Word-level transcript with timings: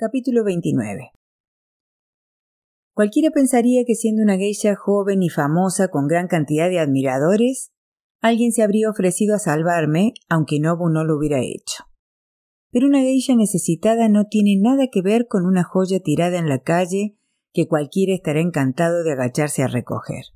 Capítulo 0.00 0.44
29 0.44 1.10
Cualquiera 2.94 3.30
pensaría 3.32 3.82
que 3.84 3.96
siendo 3.96 4.22
una 4.22 4.36
geisha 4.36 4.76
joven 4.76 5.24
y 5.24 5.28
famosa 5.28 5.88
con 5.88 6.06
gran 6.06 6.28
cantidad 6.28 6.68
de 6.68 6.78
admiradores, 6.78 7.72
alguien 8.20 8.52
se 8.52 8.62
habría 8.62 8.90
ofrecido 8.90 9.34
a 9.34 9.40
salvarme, 9.40 10.12
aunque 10.28 10.60
Nobu 10.60 10.88
no 10.88 11.02
lo 11.02 11.16
hubiera 11.16 11.40
hecho. 11.40 11.82
Pero 12.70 12.86
una 12.86 13.00
geisha 13.00 13.34
necesitada 13.34 14.08
no 14.08 14.26
tiene 14.26 14.56
nada 14.56 14.86
que 14.86 15.02
ver 15.02 15.26
con 15.26 15.44
una 15.44 15.64
joya 15.64 15.98
tirada 15.98 16.38
en 16.38 16.48
la 16.48 16.60
calle 16.60 17.16
que 17.52 17.66
cualquiera 17.66 18.14
estará 18.14 18.38
encantado 18.38 19.02
de 19.02 19.14
agacharse 19.14 19.64
a 19.64 19.66
recoger. 19.66 20.26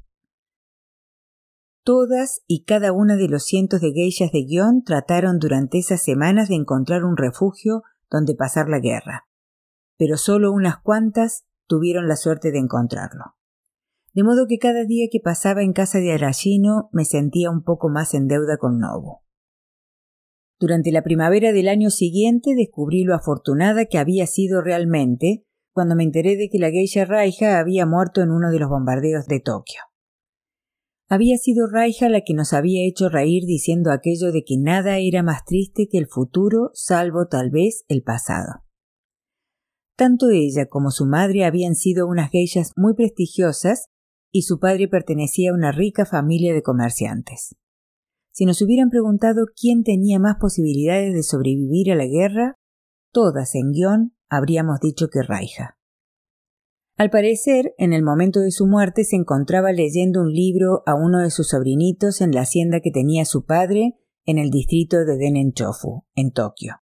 Todas 1.84 2.42
y 2.48 2.64
cada 2.64 2.90
una 2.90 3.14
de 3.14 3.28
los 3.28 3.44
cientos 3.44 3.80
de 3.80 3.92
geishas 3.92 4.32
de 4.32 4.42
guion 4.42 4.82
trataron 4.82 5.38
durante 5.38 5.78
esas 5.78 6.02
semanas 6.02 6.48
de 6.48 6.56
encontrar 6.56 7.04
un 7.04 7.16
refugio 7.16 7.84
donde 8.10 8.34
pasar 8.34 8.68
la 8.68 8.80
guerra 8.80 9.28
pero 10.02 10.16
solo 10.16 10.50
unas 10.50 10.80
cuantas 10.82 11.44
tuvieron 11.68 12.08
la 12.08 12.16
suerte 12.16 12.50
de 12.50 12.58
encontrarlo. 12.58 13.36
De 14.12 14.24
modo 14.24 14.48
que 14.48 14.58
cada 14.58 14.84
día 14.84 15.06
que 15.12 15.20
pasaba 15.20 15.62
en 15.62 15.72
casa 15.72 16.00
de 16.00 16.12
Arashino 16.12 16.88
me 16.90 17.04
sentía 17.04 17.52
un 17.52 17.62
poco 17.62 17.88
más 17.88 18.12
en 18.12 18.26
deuda 18.26 18.56
con 18.56 18.80
Nobu. 18.80 19.20
Durante 20.58 20.90
la 20.90 21.04
primavera 21.04 21.52
del 21.52 21.68
año 21.68 21.90
siguiente 21.90 22.56
descubrí 22.56 23.04
lo 23.04 23.14
afortunada 23.14 23.84
que 23.84 23.98
había 23.98 24.26
sido 24.26 24.60
realmente 24.60 25.46
cuando 25.72 25.94
me 25.94 26.02
enteré 26.02 26.34
de 26.34 26.48
que 26.50 26.58
la 26.58 26.70
geisha 26.70 27.04
Raija 27.04 27.60
había 27.60 27.86
muerto 27.86 28.22
en 28.22 28.32
uno 28.32 28.50
de 28.50 28.58
los 28.58 28.70
bombardeos 28.70 29.28
de 29.28 29.38
Tokio. 29.38 29.82
Había 31.08 31.38
sido 31.38 31.68
Raija 31.68 32.08
la 32.08 32.22
que 32.22 32.34
nos 32.34 32.52
había 32.52 32.84
hecho 32.88 33.08
reír 33.08 33.44
diciendo 33.46 33.92
aquello 33.92 34.32
de 34.32 34.42
que 34.42 34.56
nada 34.58 34.98
era 34.98 35.22
más 35.22 35.44
triste 35.44 35.86
que 35.88 35.98
el 35.98 36.08
futuro, 36.08 36.72
salvo 36.74 37.28
tal 37.28 37.50
vez 37.50 37.84
el 37.86 38.02
pasado. 38.02 38.64
Tanto 40.02 40.30
ella 40.30 40.66
como 40.66 40.90
su 40.90 41.06
madre 41.06 41.44
habían 41.44 41.76
sido 41.76 42.08
unas 42.08 42.32
geishas 42.32 42.72
muy 42.74 42.94
prestigiosas 42.94 43.86
y 44.32 44.42
su 44.42 44.58
padre 44.58 44.88
pertenecía 44.88 45.52
a 45.52 45.54
una 45.54 45.70
rica 45.70 46.04
familia 46.06 46.52
de 46.52 46.60
comerciantes. 46.60 47.54
Si 48.32 48.44
nos 48.44 48.60
hubieran 48.62 48.90
preguntado 48.90 49.44
quién 49.54 49.84
tenía 49.84 50.18
más 50.18 50.38
posibilidades 50.40 51.14
de 51.14 51.22
sobrevivir 51.22 51.92
a 51.92 51.94
la 51.94 52.06
guerra, 52.06 52.58
todas 53.12 53.54
en 53.54 53.70
guion 53.70 54.16
habríamos 54.28 54.80
dicho 54.80 55.06
que 55.06 55.22
Raija. 55.22 55.78
Al 56.96 57.10
parecer, 57.10 57.72
en 57.78 57.92
el 57.92 58.02
momento 58.02 58.40
de 58.40 58.50
su 58.50 58.66
muerte 58.66 59.04
se 59.04 59.14
encontraba 59.14 59.70
leyendo 59.70 60.22
un 60.22 60.32
libro 60.32 60.82
a 60.84 60.96
uno 60.96 61.20
de 61.20 61.30
sus 61.30 61.50
sobrinitos 61.50 62.20
en 62.20 62.32
la 62.32 62.40
hacienda 62.40 62.80
que 62.80 62.90
tenía 62.90 63.24
su 63.24 63.44
padre 63.44 64.00
en 64.24 64.38
el 64.38 64.50
distrito 64.50 65.04
de 65.04 65.16
Denenchofu, 65.16 66.06
en 66.16 66.32
Tokio 66.32 66.81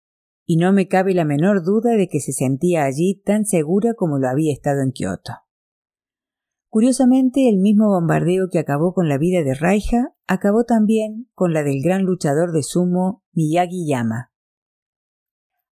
y 0.45 0.57
no 0.57 0.73
me 0.73 0.87
cabe 0.87 1.13
la 1.13 1.25
menor 1.25 1.63
duda 1.63 1.91
de 1.91 2.07
que 2.07 2.19
se 2.19 2.33
sentía 2.33 2.83
allí 2.83 3.21
tan 3.25 3.45
segura 3.45 3.93
como 3.93 4.19
lo 4.19 4.27
había 4.27 4.51
estado 4.51 4.81
en 4.81 4.91
Kioto. 4.91 5.33
Curiosamente, 6.73 7.49
el 7.49 7.59
mismo 7.59 7.87
bombardeo 7.87 8.49
que 8.51 8.57
acabó 8.57 8.93
con 8.93 9.07
la 9.07 9.19
vida 9.19 9.43
de 9.43 9.53
Raija 9.53 10.15
acabó 10.25 10.63
también 10.63 11.29
con 11.35 11.53
la 11.53 11.61
del 11.61 11.83
gran 11.83 12.03
luchador 12.03 12.51
de 12.51 12.63
sumo 12.63 13.23
Miyagi 13.31 13.87
Yama. 13.87 14.31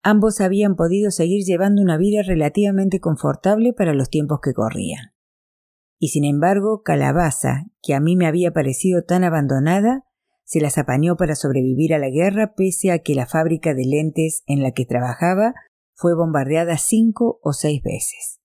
Ambos 0.03 0.41
habían 0.41 0.75
podido 0.75 1.11
seguir 1.11 1.45
llevando 1.45 1.83
una 1.83 1.99
vida 1.99 2.23
relativamente 2.23 2.99
confortable 2.99 3.75
para 3.75 3.93
los 3.93 4.09
tiempos 4.09 4.39
que 4.43 4.55
corrían. 4.55 5.13
Y 5.99 6.09
sin 6.09 6.25
embargo, 6.25 6.83
Calabaza, 6.83 7.67
que 7.83 7.93
a 7.93 8.01
mí 8.01 8.17
me 8.17 8.27
había 8.27 8.53
parecido 8.53 9.03
tan 9.03 9.23
abandonada, 9.23 10.06
se 10.47 10.61
las 10.61 10.79
apañó 10.79 11.17
para 11.17 11.35
sobrevivir 11.35 11.93
a 11.93 11.99
la 11.99 12.09
guerra 12.09 12.55
pese 12.55 12.93
a 12.93 13.01
que 13.01 13.17
la 13.17 13.27
fábrica 13.27 13.75
de 13.75 13.85
lentes 13.85 14.45
en 14.47 14.63
la 14.63 14.71
que 14.71 14.87
trabajaba 14.87 15.55
fue 15.95 16.15
bombardeada 16.15 16.79
cinco 16.79 17.41
o 17.43 17.53
seis 17.53 17.83
veces. 17.83 18.41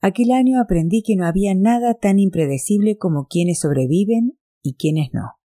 Aquel 0.00 0.30
año 0.30 0.60
aprendí 0.60 1.02
que 1.02 1.16
no 1.16 1.26
había 1.26 1.54
nada 1.54 1.94
tan 1.94 2.18
impredecible 2.18 2.98
como 2.98 3.26
quienes 3.26 3.60
sobreviven 3.60 4.38
y 4.62 4.76
quienes 4.76 5.08
no. 5.12 5.38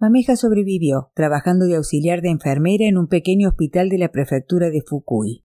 Mameja 0.00 0.34
sobrevivió, 0.34 1.12
trabajando 1.14 1.66
de 1.66 1.76
auxiliar 1.76 2.22
de 2.22 2.30
enfermera 2.30 2.86
en 2.86 2.98
un 2.98 3.06
pequeño 3.06 3.48
hospital 3.48 3.88
de 3.88 3.98
la 3.98 4.10
prefectura 4.10 4.70
de 4.70 4.82
Fukui. 4.82 5.44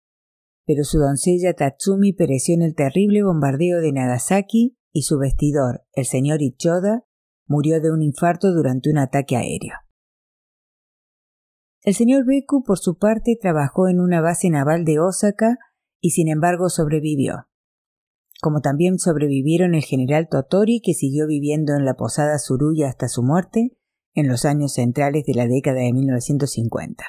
Pero 0.64 0.84
su 0.84 0.98
doncella 0.98 1.54
Tatsumi 1.54 2.12
pereció 2.12 2.54
en 2.54 2.62
el 2.62 2.76
terrible 2.76 3.25
bombardeo 3.25 3.81
de 3.81 3.93
Nagasaki 3.93 4.78
y 4.93 5.03
su 5.03 5.19
vestidor, 5.19 5.82
el 5.93 6.06
señor 6.06 6.41
Ichoda, 6.41 7.04
murió 7.47 7.81
de 7.81 7.91
un 7.91 8.03
infarto 8.03 8.53
durante 8.53 8.91
un 8.91 8.99
ataque 8.99 9.37
aéreo. 9.37 9.75
El 11.82 11.94
señor 11.94 12.25
Beku, 12.25 12.62
por 12.65 12.78
su 12.78 12.97
parte, 12.97 13.37
trabajó 13.41 13.88
en 13.88 14.00
una 14.00 14.22
base 14.22 14.49
naval 14.49 14.84
de 14.84 14.99
Osaka 15.00 15.59
y 16.00 16.10
sin 16.10 16.28
embargo 16.28 16.71
sobrevivió. 16.71 17.47
Como 18.41 18.60
también 18.60 18.99
sobrevivieron 18.99 19.75
el 19.75 19.82
general 19.82 20.28
Totori, 20.31 20.81
que 20.82 20.94
siguió 20.94 21.27
viviendo 21.27 21.75
en 21.75 21.84
la 21.84 21.94
posada 21.94 22.38
Suruya 22.38 22.88
hasta 22.88 23.09
su 23.09 23.22
muerte 23.22 23.76
en 24.15 24.28
los 24.28 24.44
años 24.44 24.75
centrales 24.75 25.25
de 25.26 25.34
la 25.34 25.47
década 25.47 25.81
de 25.81 25.93
1950. 25.93 27.05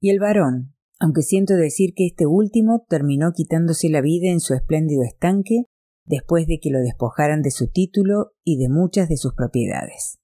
Y 0.00 0.10
el 0.10 0.18
varón, 0.18 0.74
aunque 0.98 1.22
siento 1.22 1.54
decir 1.54 1.94
que 1.94 2.06
este 2.06 2.26
último 2.26 2.84
terminó 2.88 3.32
quitándose 3.32 3.88
la 3.88 4.00
vida 4.00 4.30
en 4.30 4.40
su 4.40 4.54
espléndido 4.54 5.02
estanque 5.02 5.64
después 6.04 6.46
de 6.46 6.58
que 6.60 6.70
lo 6.70 6.80
despojaran 6.80 7.42
de 7.42 7.50
su 7.50 7.70
título 7.70 8.32
y 8.42 8.58
de 8.58 8.68
muchas 8.68 9.08
de 9.08 9.16
sus 9.16 9.34
propiedades. 9.34 10.18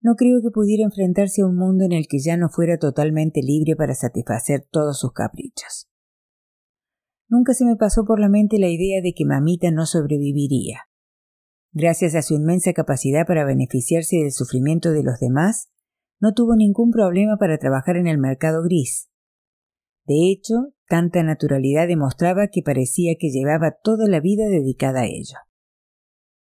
No 0.00 0.14
creo 0.14 0.40
que 0.42 0.50
pudiera 0.50 0.84
enfrentarse 0.84 1.42
a 1.42 1.46
un 1.46 1.56
mundo 1.56 1.84
en 1.84 1.92
el 1.92 2.06
que 2.08 2.18
ya 2.18 2.36
no 2.36 2.48
fuera 2.48 2.78
totalmente 2.78 3.40
libre 3.42 3.76
para 3.76 3.94
satisfacer 3.94 4.66
todos 4.70 5.00
sus 5.00 5.12
caprichos. 5.12 5.88
Nunca 7.28 7.54
se 7.54 7.64
me 7.64 7.76
pasó 7.76 8.04
por 8.04 8.20
la 8.20 8.28
mente 8.28 8.58
la 8.58 8.68
idea 8.68 9.02
de 9.02 9.12
que 9.14 9.24
mamita 9.24 9.70
no 9.70 9.84
sobreviviría. 9.84 10.82
Gracias 11.72 12.14
a 12.14 12.22
su 12.22 12.34
inmensa 12.34 12.72
capacidad 12.72 13.26
para 13.26 13.44
beneficiarse 13.44 14.16
del 14.16 14.32
sufrimiento 14.32 14.92
de 14.92 15.02
los 15.02 15.18
demás, 15.18 15.70
no 16.20 16.32
tuvo 16.34 16.56
ningún 16.56 16.90
problema 16.90 17.36
para 17.36 17.58
trabajar 17.58 17.96
en 17.96 18.06
el 18.06 18.18
mercado 18.18 18.62
gris. 18.62 19.10
De 20.04 20.30
hecho, 20.30 20.72
Tanta 20.88 21.22
naturalidad 21.22 21.88
demostraba 21.88 22.48
que 22.48 22.62
parecía 22.62 23.16
que 23.18 23.30
llevaba 23.30 23.72
toda 23.82 24.06
la 24.06 24.20
vida 24.20 24.46
dedicada 24.48 25.00
a 25.00 25.06
ello. 25.06 25.38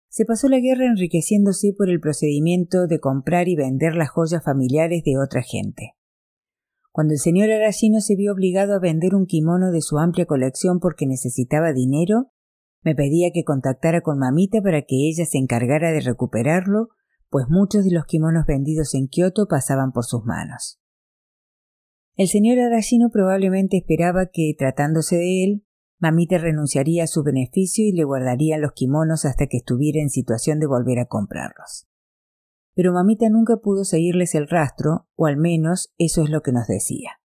Se 0.08 0.24
pasó 0.24 0.48
la 0.48 0.60
guerra 0.60 0.86
enriqueciéndose 0.86 1.72
por 1.76 1.90
el 1.90 2.00
procedimiento 2.00 2.86
de 2.86 3.00
comprar 3.00 3.48
y 3.48 3.56
vender 3.56 3.94
las 3.94 4.10
joyas 4.10 4.44
familiares 4.44 5.02
de 5.04 5.18
otra 5.18 5.42
gente. 5.42 5.92
Cuando 6.90 7.12
el 7.12 7.18
señor 7.18 7.50
Arashino 7.50 8.00
se 8.00 8.16
vio 8.16 8.32
obligado 8.32 8.74
a 8.74 8.78
vender 8.78 9.14
un 9.14 9.26
kimono 9.26 9.70
de 9.70 9.82
su 9.82 9.98
amplia 9.98 10.24
colección 10.24 10.80
porque 10.80 11.06
necesitaba 11.06 11.74
dinero, 11.74 12.32
me 12.82 12.94
pedía 12.94 13.30
que 13.32 13.44
contactara 13.44 14.00
con 14.00 14.18
mamita 14.18 14.62
para 14.62 14.82
que 14.82 15.08
ella 15.08 15.26
se 15.26 15.38
encargara 15.38 15.92
de 15.92 16.00
recuperarlo, 16.00 16.88
pues 17.28 17.46
muchos 17.48 17.84
de 17.84 17.90
los 17.90 18.04
kimonos 18.06 18.46
vendidos 18.46 18.94
en 18.94 19.08
Kioto 19.08 19.46
pasaban 19.48 19.92
por 19.92 20.04
sus 20.04 20.24
manos. 20.24 20.80
El 22.16 22.28
señor 22.28 22.58
Arashino 22.58 23.10
probablemente 23.10 23.76
esperaba 23.76 24.30
que, 24.32 24.54
tratándose 24.58 25.16
de 25.16 25.44
él, 25.44 25.66
Mamita 25.98 26.38
renunciaría 26.38 27.04
a 27.04 27.06
su 27.06 27.22
beneficio 27.22 27.86
y 27.86 27.92
le 27.92 28.04
guardaría 28.04 28.58
los 28.58 28.72
kimonos 28.72 29.24
hasta 29.24 29.46
que 29.46 29.58
estuviera 29.58 30.00
en 30.00 30.10
situación 30.10 30.58
de 30.58 30.66
volver 30.66 30.98
a 30.98 31.06
comprarlos. 31.06 31.88
Pero 32.74 32.92
Mamita 32.92 33.28
nunca 33.28 33.58
pudo 33.58 33.84
seguirles 33.84 34.34
el 34.34 34.48
rastro, 34.48 35.08
o 35.14 35.26
al 35.26 35.36
menos 35.36 35.94
eso 35.98 36.22
es 36.22 36.30
lo 36.30 36.42
que 36.42 36.52
nos 36.52 36.66
decía. 36.66 37.20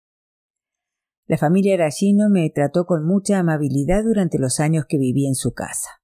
La 1.27 1.39
familia 1.39 1.75
Arashino 1.75 2.29
me 2.29 2.51
trató 2.51 2.87
con 2.87 3.07
mucha 3.07 3.39
amabilidad 3.39 4.03
durante 4.03 4.39
los 4.39 4.59
años 4.59 4.87
que 4.89 4.99
viví 4.99 5.27
en 5.27 5.37
su 5.37 5.53
casa. 5.53 6.03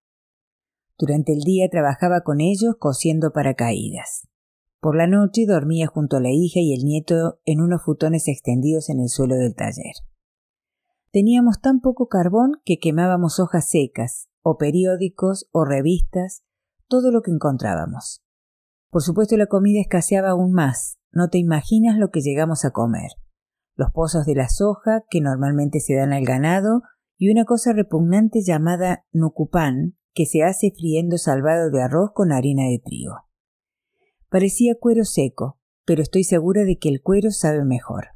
Durante 0.97 1.33
el 1.33 1.41
día 1.41 1.69
trabajaba 1.69 2.21
con 2.21 2.41
ellos 2.41 2.77
cosiendo 2.79 3.33
paracaídas. 3.33 4.29
Por 4.81 4.97
la 4.97 5.06
noche 5.06 5.47
dormía 5.47 5.87
junto 5.87 6.19
a 6.19 6.20
la 6.20 6.31
hija 6.31 6.60
y 6.60 6.75
el 6.75 6.84
nieto 6.84 7.41
en 7.44 7.60
unos 7.60 7.82
futones 7.84 8.28
extendidos 8.28 8.88
en 8.88 9.00
el 9.00 9.09
suelo 9.09 9.37
del 9.37 9.54
taller. 9.54 9.94
Teníamos 11.10 11.61
tan 11.61 11.81
poco 11.81 12.08
carbón 12.08 12.61
que 12.64 12.78
quemábamos 12.78 13.40
hojas 13.40 13.69
secas, 13.69 14.28
o 14.43 14.58
periódicos, 14.58 15.49
o 15.50 15.64
revistas, 15.64 16.43
todo 16.88 17.11
lo 17.11 17.23
que 17.23 17.31
encontrábamos. 17.31 18.23
Por 18.90 19.02
supuesto 19.02 19.37
la 19.37 19.46
comida 19.46 19.81
escaseaba 19.81 20.31
aún 20.31 20.52
más, 20.52 20.99
no 21.11 21.29
te 21.29 21.38
imaginas 21.38 21.99
lo 21.99 22.11
que 22.11 22.20
llegamos 22.20 22.64
a 22.64 22.70
comer. 22.70 23.11
Los 23.75 23.90
pozos 23.93 24.26
de 24.26 24.34
la 24.34 24.49
soja, 24.49 25.05
que 25.11 25.20
normalmente 25.20 25.81
se 25.81 25.94
dan 25.94 26.12
al 26.12 26.25
ganado, 26.25 26.82
y 27.19 27.31
una 27.31 27.44
cosa 27.44 27.72
repugnante 27.72 28.43
llamada 28.43 29.06
nucupán, 29.12 29.96
que 30.12 30.26
se 30.26 30.43
hace 30.43 30.72
friendo 30.76 31.19
salvado 31.19 31.70
de 31.70 31.82
arroz 31.82 32.11
con 32.14 32.32
harina 32.32 32.64
de 32.64 32.81
trigo. 32.84 33.25
Parecía 34.37 34.75
cuero 34.79 35.06
seco, 35.06 35.59
pero 35.87 36.03
estoy 36.03 36.23
segura 36.23 36.65
de 36.65 36.77
que 36.77 36.91
el 36.91 37.00
cuero 37.00 37.31
sabe 37.31 37.65
mejor. 37.65 38.09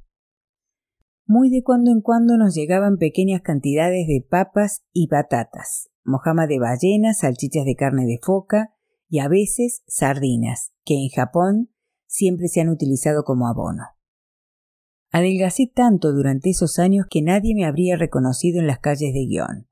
Muy 1.25 1.49
de 1.49 1.62
cuando 1.62 1.93
en 1.93 2.02
cuando 2.02 2.37
nos 2.37 2.55
llegaban 2.55 2.99
pequeñas 2.99 3.40
cantidades 3.40 4.06
de 4.06 4.22
papas 4.28 4.84
y 4.93 5.08
batatas, 5.08 5.88
mojama 6.05 6.46
de 6.46 6.58
ballena, 6.58 7.14
salchichas 7.14 7.64
de 7.64 7.75
carne 7.75 8.05
de 8.05 8.19
foca 8.22 8.75
y 9.08 9.20
a 9.20 9.28
veces 9.28 9.82
sardinas, 9.87 10.75
que 10.84 11.02
en 11.02 11.08
Japón 11.08 11.70
siempre 12.06 12.49
se 12.49 12.61
han 12.61 12.69
utilizado 12.69 13.25
como 13.25 13.49
abono. 13.49 13.84
Adelgacé 15.12 15.73
tanto 15.75 16.12
durante 16.12 16.50
esos 16.50 16.78
años 16.78 17.06
que 17.08 17.23
nadie 17.23 17.55
me 17.55 17.64
habría 17.64 17.96
reconocido 17.96 18.61
en 18.61 18.66
las 18.66 18.81
calles 18.81 19.14
de 19.14 19.25
Guión. 19.25 19.69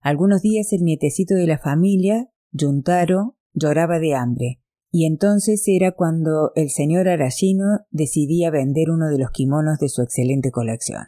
Algunos 0.00 0.42
días 0.42 0.72
el 0.72 0.82
nietecito 0.82 1.36
de 1.36 1.46
la 1.46 1.58
familia, 1.58 2.28
Yuntaro, 2.50 3.36
lloraba 3.52 4.00
de 4.00 4.16
hambre, 4.16 4.60
y 4.90 5.06
entonces 5.06 5.62
era 5.66 5.92
cuando 5.92 6.52
el 6.54 6.70
señor 6.70 7.08
Arashino 7.08 7.80
decidía 7.90 8.50
vender 8.50 8.90
uno 8.90 9.08
de 9.08 9.18
los 9.18 9.30
kimonos 9.30 9.78
de 9.78 9.88
su 9.88 10.02
excelente 10.02 10.50
colección. 10.50 11.04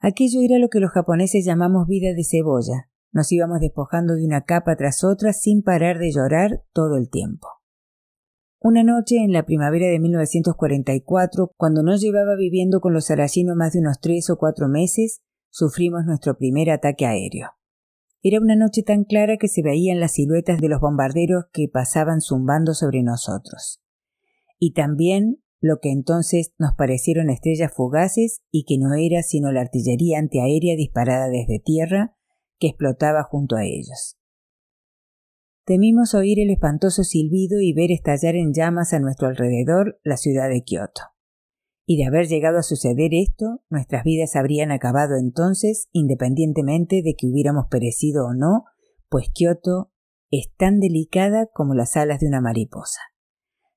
Aquello 0.00 0.40
era 0.42 0.58
lo 0.58 0.68
que 0.68 0.80
los 0.80 0.92
japoneses 0.92 1.44
llamamos 1.44 1.88
vida 1.88 2.14
de 2.14 2.24
cebolla. 2.24 2.88
Nos 3.10 3.32
íbamos 3.32 3.60
despojando 3.60 4.14
de 4.14 4.24
una 4.24 4.42
capa 4.42 4.76
tras 4.76 5.02
otra 5.02 5.32
sin 5.32 5.62
parar 5.62 5.98
de 5.98 6.12
llorar 6.12 6.62
todo 6.72 6.96
el 6.96 7.10
tiempo. 7.10 7.48
Una 8.60 8.82
noche 8.82 9.16
en 9.16 9.32
la 9.32 9.44
primavera 9.44 9.86
de 9.86 9.98
1944, 9.98 11.52
cuando 11.56 11.82
no 11.82 11.96
llevaba 11.96 12.36
viviendo 12.36 12.80
con 12.80 12.92
los 12.92 13.10
arachinos 13.10 13.56
más 13.56 13.72
de 13.72 13.80
unos 13.80 14.00
tres 14.00 14.30
o 14.30 14.36
cuatro 14.36 14.68
meses, 14.68 15.20
sufrimos 15.48 16.04
nuestro 16.04 16.36
primer 16.36 16.70
ataque 16.70 17.06
aéreo. 17.06 17.57
Era 18.22 18.40
una 18.40 18.56
noche 18.56 18.82
tan 18.82 19.04
clara 19.04 19.36
que 19.36 19.48
se 19.48 19.62
veían 19.62 20.00
las 20.00 20.12
siluetas 20.12 20.60
de 20.60 20.68
los 20.68 20.80
bombarderos 20.80 21.44
que 21.52 21.68
pasaban 21.72 22.20
zumbando 22.20 22.74
sobre 22.74 23.02
nosotros. 23.02 23.80
Y 24.58 24.72
también 24.72 25.42
lo 25.60 25.78
que 25.80 25.90
entonces 25.90 26.52
nos 26.58 26.74
parecieron 26.74 27.30
estrellas 27.30 27.72
fugaces 27.72 28.42
y 28.50 28.64
que 28.64 28.78
no 28.78 28.94
era 28.94 29.22
sino 29.22 29.52
la 29.52 29.60
artillería 29.60 30.18
antiaérea 30.18 30.76
disparada 30.76 31.28
desde 31.28 31.60
tierra 31.60 32.16
que 32.58 32.68
explotaba 32.68 33.22
junto 33.22 33.56
a 33.56 33.64
ellos. 33.64 34.18
Temimos 35.64 36.14
oír 36.14 36.40
el 36.40 36.50
espantoso 36.50 37.04
silbido 37.04 37.60
y 37.60 37.72
ver 37.72 37.92
estallar 37.92 38.34
en 38.36 38.52
llamas 38.52 38.92
a 38.94 39.00
nuestro 39.00 39.28
alrededor 39.28 40.00
la 40.02 40.16
ciudad 40.16 40.48
de 40.48 40.62
Kioto. 40.62 41.02
Y 41.90 41.96
de 41.96 42.04
haber 42.04 42.26
llegado 42.26 42.58
a 42.58 42.62
suceder 42.62 43.12
esto, 43.14 43.62
nuestras 43.70 44.04
vidas 44.04 44.36
habrían 44.36 44.72
acabado 44.72 45.16
entonces, 45.18 45.88
independientemente 45.92 47.00
de 47.02 47.14
que 47.16 47.26
hubiéramos 47.26 47.68
perecido 47.70 48.26
o 48.26 48.34
no, 48.34 48.64
pues 49.08 49.30
Kioto 49.32 49.90
es 50.30 50.52
tan 50.54 50.80
delicada 50.80 51.46
como 51.46 51.72
las 51.72 51.96
alas 51.96 52.20
de 52.20 52.26
una 52.26 52.42
mariposa. 52.42 53.00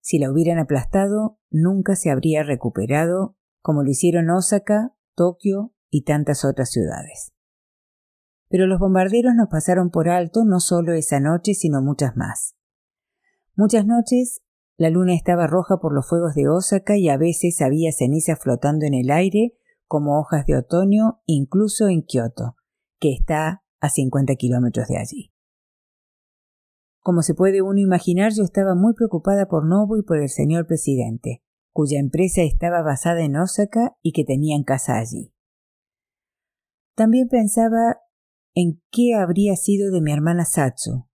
Si 0.01 0.19
la 0.19 0.29
hubieran 0.29 0.59
aplastado, 0.59 1.39
nunca 1.49 1.95
se 1.95 2.11
habría 2.11 2.43
recuperado 2.43 3.37
como 3.61 3.81
lo 3.81 3.89
hicieron 3.89 4.29
Osaka, 4.29 4.93
Tokio 5.15 5.73
y 5.89 6.03
tantas 6.03 6.43
otras 6.43 6.69
ciudades. 6.69 7.31
Pero 8.49 8.67
los 8.67 8.81
bombarderos 8.81 9.35
nos 9.35 9.47
pasaron 9.47 9.89
por 9.89 10.09
alto 10.09 10.43
no 10.43 10.59
solo 10.59 10.91
esa 10.91 11.21
noche, 11.21 11.53
sino 11.53 11.81
muchas 11.81 12.17
más. 12.17 12.57
Muchas 13.55 13.85
noches 13.85 14.41
la 14.77 14.89
luna 14.89 15.13
estaba 15.13 15.47
roja 15.47 15.77
por 15.77 15.93
los 15.93 16.07
fuegos 16.07 16.33
de 16.33 16.49
Osaka 16.49 16.97
y 16.97 17.09
a 17.09 17.17
veces 17.17 17.61
había 17.61 17.91
ceniza 17.91 18.35
flotando 18.35 18.85
en 18.85 18.93
el 18.93 19.11
aire 19.11 19.53
como 19.87 20.19
hojas 20.19 20.45
de 20.45 20.55
otoño, 20.57 21.21
incluso 21.25 21.89
en 21.89 22.03
Kioto, 22.03 22.55
que 22.99 23.11
está 23.11 23.63
a 23.81 23.89
50 23.89 24.35
kilómetros 24.35 24.87
de 24.87 24.97
allí. 24.97 25.33
Como 27.01 27.23
se 27.23 27.33
puede 27.33 27.61
uno 27.61 27.79
imaginar, 27.79 28.31
yo 28.31 28.43
estaba 28.43 28.75
muy 28.75 28.93
preocupada 28.93 29.47
por 29.47 29.67
Nobu 29.67 29.97
y 29.97 30.03
por 30.03 30.17
el 30.17 30.29
señor 30.29 30.67
presidente, 30.67 31.43
cuya 31.73 31.99
empresa 31.99 32.41
estaba 32.41 32.83
basada 32.83 33.21
en 33.21 33.35
Osaka 33.35 33.97
y 34.01 34.11
que 34.11 34.23
tenían 34.23 34.63
casa 34.63 34.97
allí. 34.97 35.33
También 36.95 37.27
pensaba 37.27 37.97
en 38.53 38.81
qué 38.91 39.15
habría 39.15 39.55
sido 39.55 39.91
de 39.91 40.01
mi 40.01 40.11
hermana 40.11 40.45
Satsu. 40.45 41.07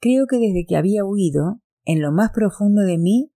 Creo 0.00 0.26
que 0.26 0.38
desde 0.38 0.66
que 0.66 0.76
había 0.76 1.04
huido, 1.04 1.62
en 1.86 2.02
lo 2.02 2.12
más 2.12 2.32
profundo 2.32 2.82
de 2.82 2.98
mí, 2.98 3.32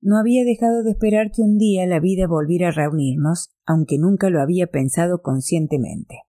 no 0.00 0.18
había 0.18 0.44
dejado 0.44 0.82
de 0.82 0.92
esperar 0.92 1.30
que 1.30 1.42
un 1.42 1.58
día 1.58 1.86
la 1.86 2.00
vida 2.00 2.26
volviera 2.26 2.68
a 2.68 2.72
reunirnos, 2.72 3.50
aunque 3.66 3.98
nunca 3.98 4.30
lo 4.30 4.40
había 4.40 4.66
pensado 4.66 5.20
conscientemente. 5.20 6.22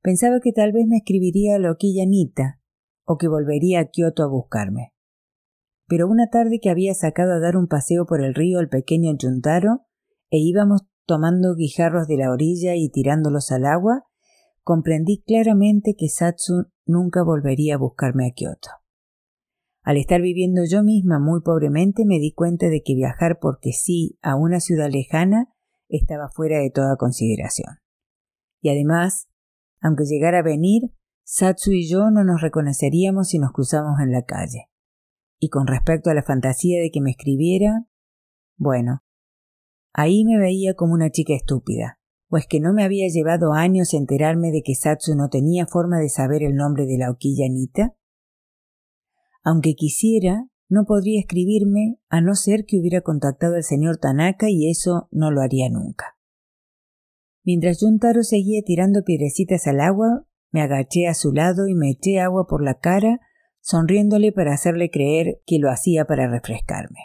Pensaba 0.00 0.38
que 0.40 0.52
tal 0.52 0.72
vez 0.72 0.86
me 0.86 0.98
escribiría 0.98 1.56
a 1.56 1.58
Loquilla 1.58 2.06
Nita, 2.06 2.60
o 3.04 3.18
que 3.18 3.26
volvería 3.26 3.80
a 3.80 3.84
Kioto 3.86 4.22
a 4.22 4.28
buscarme. 4.28 4.92
Pero 5.88 6.08
una 6.08 6.30
tarde 6.30 6.60
que 6.62 6.70
había 6.70 6.94
sacado 6.94 7.32
a 7.32 7.40
dar 7.40 7.56
un 7.56 7.66
paseo 7.66 8.06
por 8.06 8.22
el 8.22 8.34
río 8.34 8.60
al 8.60 8.68
pequeño 8.68 9.12
Yuntaro, 9.18 9.86
e 10.30 10.38
íbamos 10.38 10.82
tomando 11.04 11.56
guijarros 11.56 12.06
de 12.06 12.16
la 12.16 12.30
orilla 12.30 12.76
y 12.76 12.88
tirándolos 12.90 13.50
al 13.50 13.66
agua, 13.66 14.04
comprendí 14.62 15.22
claramente 15.26 15.96
que 15.98 16.08
Satsu 16.08 16.66
nunca 16.86 17.24
volvería 17.24 17.74
a 17.74 17.78
buscarme 17.78 18.28
a 18.28 18.30
Kioto. 18.30 18.83
Al 19.84 19.98
estar 19.98 20.22
viviendo 20.22 20.62
yo 20.64 20.82
misma 20.82 21.18
muy 21.20 21.42
pobremente 21.42 22.06
me 22.06 22.18
di 22.18 22.32
cuenta 22.32 22.68
de 22.70 22.82
que 22.82 22.94
viajar 22.94 23.38
porque 23.38 23.72
sí 23.72 24.18
a 24.22 24.34
una 24.34 24.58
ciudad 24.58 24.88
lejana 24.90 25.54
estaba 25.88 26.30
fuera 26.30 26.58
de 26.58 26.70
toda 26.70 26.96
consideración. 26.96 27.76
Y 28.62 28.70
además, 28.70 29.28
aunque 29.82 30.04
llegara 30.04 30.38
a 30.38 30.42
venir, 30.42 30.94
Satsu 31.22 31.72
y 31.72 31.86
yo 31.86 32.10
no 32.10 32.24
nos 32.24 32.40
reconoceríamos 32.40 33.28
si 33.28 33.38
nos 33.38 33.52
cruzamos 33.52 34.00
en 34.00 34.10
la 34.10 34.22
calle. 34.22 34.70
Y 35.38 35.50
con 35.50 35.66
respecto 35.66 36.08
a 36.08 36.14
la 36.14 36.22
fantasía 36.22 36.80
de 36.80 36.90
que 36.90 37.02
me 37.02 37.10
escribiera, 37.10 37.86
bueno, 38.56 39.02
ahí 39.92 40.24
me 40.24 40.38
veía 40.38 40.72
como 40.74 40.94
una 40.94 41.10
chica 41.10 41.34
estúpida, 41.34 41.98
pues 42.28 42.46
que 42.46 42.58
no 42.58 42.72
me 42.72 42.84
había 42.84 43.08
llevado 43.08 43.52
años 43.52 43.92
enterarme 43.92 44.50
de 44.50 44.62
que 44.62 44.74
Satsu 44.74 45.14
no 45.14 45.28
tenía 45.28 45.66
forma 45.66 45.98
de 45.98 46.08
saber 46.08 46.42
el 46.42 46.54
nombre 46.54 46.86
de 46.86 46.96
la 46.96 47.10
Oquilla 47.10 47.46
Nita? 47.50 47.94
Aunque 49.44 49.74
quisiera, 49.74 50.48
no 50.68 50.86
podría 50.86 51.20
escribirme 51.20 51.98
a 52.08 52.22
no 52.22 52.34
ser 52.34 52.64
que 52.66 52.78
hubiera 52.78 53.02
contactado 53.02 53.56
al 53.56 53.62
señor 53.62 53.98
Tanaka 53.98 54.48
y 54.48 54.70
eso 54.70 55.08
no 55.12 55.30
lo 55.30 55.42
haría 55.42 55.68
nunca. 55.68 56.16
Mientras 57.44 57.82
Yuntaro 57.82 58.22
seguía 58.22 58.62
tirando 58.64 59.04
piedrecitas 59.04 59.66
al 59.66 59.80
agua, 59.80 60.26
me 60.50 60.62
agaché 60.62 61.06
a 61.06 61.14
su 61.14 61.32
lado 61.32 61.68
y 61.68 61.74
me 61.74 61.90
eché 61.90 62.20
agua 62.20 62.46
por 62.46 62.64
la 62.64 62.78
cara, 62.78 63.20
sonriéndole 63.60 64.32
para 64.32 64.54
hacerle 64.54 64.90
creer 64.90 65.42
que 65.46 65.58
lo 65.58 65.70
hacía 65.70 66.06
para 66.06 66.26
refrescarme. 66.26 67.00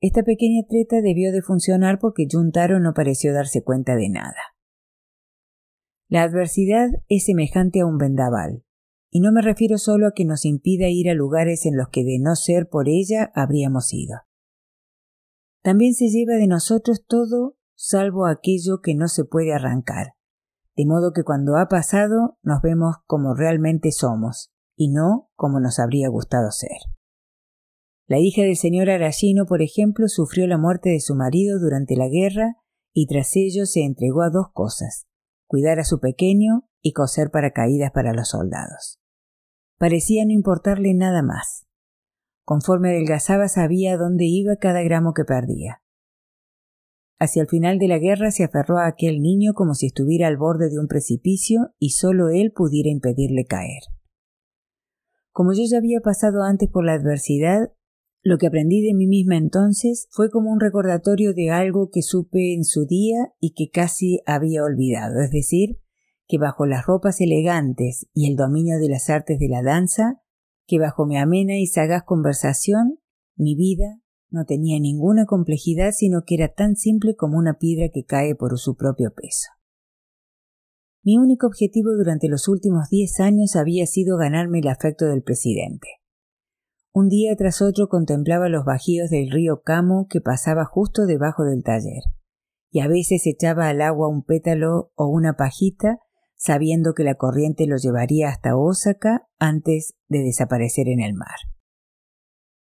Esta 0.00 0.22
pequeña 0.22 0.62
treta 0.68 1.00
debió 1.00 1.32
de 1.32 1.42
funcionar 1.42 1.98
porque 1.98 2.28
Juntaro 2.30 2.78
no 2.78 2.94
pareció 2.94 3.32
darse 3.32 3.64
cuenta 3.64 3.96
de 3.96 4.10
nada. 4.10 4.36
La 6.08 6.22
adversidad 6.22 6.90
es 7.08 7.24
semejante 7.24 7.80
a 7.80 7.86
un 7.86 7.98
vendaval, 7.98 8.65
y 9.10 9.20
no 9.20 9.32
me 9.32 9.42
refiero 9.42 9.78
solo 9.78 10.08
a 10.08 10.12
que 10.12 10.24
nos 10.24 10.44
impida 10.44 10.88
ir 10.88 11.08
a 11.08 11.14
lugares 11.14 11.66
en 11.66 11.76
los 11.76 11.88
que 11.88 12.04
de 12.04 12.18
no 12.20 12.36
ser 12.36 12.68
por 12.68 12.88
ella 12.88 13.30
habríamos 13.34 13.92
ido. 13.92 14.16
También 15.62 15.94
se 15.94 16.08
lleva 16.08 16.34
de 16.34 16.46
nosotros 16.46 17.04
todo 17.06 17.56
salvo 17.74 18.26
aquello 18.26 18.80
que 18.82 18.94
no 18.94 19.08
se 19.08 19.24
puede 19.24 19.52
arrancar, 19.52 20.14
de 20.76 20.86
modo 20.86 21.12
que 21.12 21.24
cuando 21.24 21.56
ha 21.56 21.68
pasado 21.68 22.38
nos 22.42 22.62
vemos 22.62 22.96
como 23.06 23.34
realmente 23.34 23.92
somos, 23.92 24.52
y 24.76 24.90
no 24.90 25.30
como 25.34 25.60
nos 25.60 25.78
habría 25.78 26.08
gustado 26.08 26.50
ser. 26.50 26.78
La 28.06 28.18
hija 28.20 28.42
del 28.42 28.56
señor 28.56 28.88
Arashino, 28.88 29.46
por 29.46 29.62
ejemplo, 29.62 30.08
sufrió 30.08 30.46
la 30.46 30.58
muerte 30.58 30.90
de 30.90 31.00
su 31.00 31.14
marido 31.14 31.58
durante 31.58 31.96
la 31.96 32.08
guerra 32.08 32.56
y 32.92 33.06
tras 33.06 33.34
ello 33.34 33.66
se 33.66 33.84
entregó 33.84 34.22
a 34.22 34.30
dos 34.30 34.46
cosas 34.52 35.06
cuidar 35.46 35.78
a 35.78 35.84
su 35.84 36.00
pequeño 36.00 36.68
y 36.86 36.92
coser 36.92 37.32
paracaídas 37.32 37.90
para 37.90 38.12
los 38.12 38.28
soldados. 38.28 39.00
Parecía 39.76 40.24
no 40.24 40.30
importarle 40.30 40.94
nada 40.94 41.20
más. 41.20 41.66
Conforme 42.44 42.90
adelgazaba 42.90 43.48
sabía 43.48 43.96
dónde 43.96 44.26
iba 44.26 44.54
cada 44.54 44.84
gramo 44.84 45.12
que 45.12 45.24
perdía. 45.24 45.82
Hacia 47.18 47.42
el 47.42 47.48
final 47.48 47.80
de 47.80 47.88
la 47.88 47.98
guerra 47.98 48.30
se 48.30 48.44
aferró 48.44 48.78
a 48.78 48.86
aquel 48.86 49.20
niño 49.20 49.54
como 49.54 49.74
si 49.74 49.86
estuviera 49.86 50.28
al 50.28 50.36
borde 50.36 50.70
de 50.70 50.78
un 50.78 50.86
precipicio 50.86 51.74
y 51.80 51.90
solo 51.90 52.28
él 52.28 52.52
pudiera 52.54 52.88
impedirle 52.88 53.46
caer. 53.46 53.82
Como 55.32 55.54
yo 55.54 55.64
ya 55.68 55.78
había 55.78 55.98
pasado 56.00 56.44
antes 56.44 56.70
por 56.70 56.84
la 56.84 56.92
adversidad, 56.92 57.72
lo 58.22 58.38
que 58.38 58.46
aprendí 58.46 58.80
de 58.80 58.94
mí 58.94 59.08
misma 59.08 59.36
entonces 59.36 60.06
fue 60.12 60.30
como 60.30 60.52
un 60.52 60.60
recordatorio 60.60 61.34
de 61.34 61.50
algo 61.50 61.90
que 61.90 62.02
supe 62.02 62.54
en 62.54 62.62
su 62.62 62.86
día 62.86 63.32
y 63.40 63.54
que 63.54 63.70
casi 63.72 64.20
había 64.24 64.62
olvidado, 64.62 65.20
es 65.20 65.32
decir, 65.32 65.80
que 66.28 66.38
bajo 66.38 66.66
las 66.66 66.86
ropas 66.86 67.20
elegantes 67.20 68.06
y 68.12 68.30
el 68.30 68.36
dominio 68.36 68.78
de 68.78 68.88
las 68.88 69.10
artes 69.10 69.38
de 69.38 69.48
la 69.48 69.62
danza, 69.62 70.22
que 70.66 70.78
bajo 70.78 71.06
mi 71.06 71.16
amena 71.16 71.56
y 71.56 71.66
sagaz 71.66 72.02
conversación, 72.04 72.98
mi 73.36 73.54
vida 73.54 74.00
no 74.30 74.44
tenía 74.44 74.80
ninguna 74.80 75.24
complejidad, 75.24 75.92
sino 75.92 76.22
que 76.26 76.34
era 76.34 76.48
tan 76.48 76.76
simple 76.76 77.14
como 77.14 77.38
una 77.38 77.58
piedra 77.58 77.88
que 77.92 78.04
cae 78.04 78.34
por 78.34 78.58
su 78.58 78.76
propio 78.76 79.12
peso. 79.14 79.50
Mi 81.02 81.18
único 81.18 81.46
objetivo 81.46 81.92
durante 81.96 82.28
los 82.28 82.48
últimos 82.48 82.88
diez 82.90 83.20
años 83.20 83.54
había 83.54 83.86
sido 83.86 84.16
ganarme 84.16 84.58
el 84.58 84.68
afecto 84.68 85.06
del 85.06 85.22
presidente. 85.22 85.86
Un 86.92 87.08
día 87.08 87.36
tras 87.36 87.62
otro 87.62 87.88
contemplaba 87.88 88.48
los 88.48 88.64
bajíos 88.64 89.10
del 89.10 89.30
río 89.30 89.62
Camo 89.62 90.08
que 90.08 90.20
pasaba 90.20 90.64
justo 90.64 91.06
debajo 91.06 91.44
del 91.44 91.62
taller, 91.62 92.02
y 92.70 92.80
a 92.80 92.88
veces 92.88 93.26
echaba 93.26 93.68
al 93.68 93.82
agua 93.82 94.08
un 94.08 94.24
pétalo 94.24 94.90
o 94.96 95.06
una 95.06 95.34
pajita, 95.36 96.00
sabiendo 96.36 96.94
que 96.94 97.04
la 97.04 97.14
corriente 97.14 97.66
lo 97.66 97.76
llevaría 97.76 98.28
hasta 98.28 98.56
Osaka 98.56 99.26
antes 99.38 99.94
de 100.08 100.20
desaparecer 100.20 100.88
en 100.88 101.00
el 101.00 101.14
mar. 101.14 101.36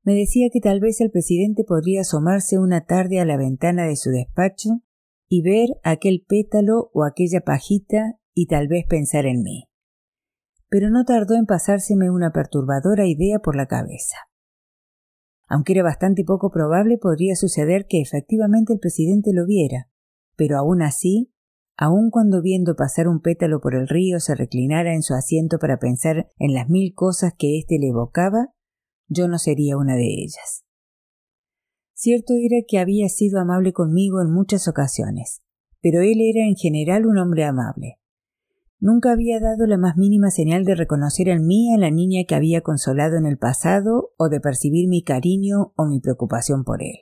Me 0.04 0.14
decía 0.14 0.48
que 0.52 0.60
tal 0.60 0.80
vez 0.80 1.00
el 1.00 1.10
presidente 1.10 1.64
podría 1.64 2.00
asomarse 2.00 2.58
una 2.58 2.84
tarde 2.84 3.20
a 3.20 3.24
la 3.24 3.36
ventana 3.36 3.86
de 3.86 3.96
su 3.96 4.10
despacho 4.10 4.82
y 5.28 5.42
ver 5.42 5.68
aquel 5.84 6.24
pétalo 6.26 6.90
o 6.92 7.04
aquella 7.04 7.42
pajita 7.42 8.18
y 8.34 8.46
tal 8.46 8.66
vez 8.66 8.84
pensar 8.88 9.26
en 9.26 9.42
mí. 9.42 9.68
Pero 10.68 10.90
no 10.90 11.04
tardó 11.04 11.36
en 11.36 11.46
pasárseme 11.46 12.10
una 12.10 12.32
perturbadora 12.32 13.06
idea 13.06 13.38
por 13.38 13.54
la 13.54 13.66
cabeza. 13.66 14.16
Aunque 15.48 15.74
era 15.74 15.82
bastante 15.82 16.24
poco 16.24 16.50
probable, 16.50 16.98
podría 16.98 17.36
suceder 17.36 17.86
que 17.86 18.00
efectivamente 18.00 18.72
el 18.72 18.80
presidente 18.80 19.32
lo 19.32 19.46
viera, 19.46 19.90
pero 20.34 20.58
aún 20.58 20.82
así, 20.82 21.32
aun 21.76 22.10
cuando 22.10 22.42
viendo 22.42 22.76
pasar 22.76 23.08
un 23.08 23.20
pétalo 23.20 23.60
por 23.60 23.74
el 23.74 23.88
río 23.88 24.20
se 24.20 24.34
reclinara 24.34 24.94
en 24.94 25.02
su 25.02 25.14
asiento 25.14 25.58
para 25.58 25.78
pensar 25.78 26.28
en 26.38 26.54
las 26.54 26.68
mil 26.68 26.94
cosas 26.94 27.32
que 27.36 27.58
éste 27.58 27.78
le 27.78 27.88
evocaba, 27.88 28.48
yo 29.08 29.28
no 29.28 29.38
sería 29.38 29.76
una 29.76 29.94
de 29.94 30.06
ellas. 30.06 30.64
Cierto 31.94 32.34
era 32.34 32.64
que 32.66 32.78
había 32.78 33.08
sido 33.08 33.40
amable 33.40 33.72
conmigo 33.72 34.20
en 34.20 34.32
muchas 34.32 34.66
ocasiones, 34.68 35.42
pero 35.80 36.00
él 36.00 36.20
era 36.20 36.46
en 36.46 36.56
general 36.56 37.06
un 37.06 37.18
hombre 37.18 37.44
amable. 37.44 37.98
Nunca 38.80 39.12
había 39.12 39.38
dado 39.38 39.66
la 39.66 39.78
más 39.78 39.96
mínima 39.96 40.30
señal 40.30 40.64
de 40.64 40.74
reconocer 40.74 41.28
en 41.28 41.46
mí 41.46 41.72
a 41.72 41.78
la 41.78 41.92
niña 41.92 42.24
que 42.26 42.34
había 42.34 42.62
consolado 42.62 43.16
en 43.16 43.26
el 43.26 43.38
pasado 43.38 44.10
o 44.16 44.28
de 44.28 44.40
percibir 44.40 44.88
mi 44.88 45.04
cariño 45.04 45.72
o 45.76 45.86
mi 45.86 46.00
preocupación 46.00 46.64
por 46.64 46.82
él. 46.82 46.96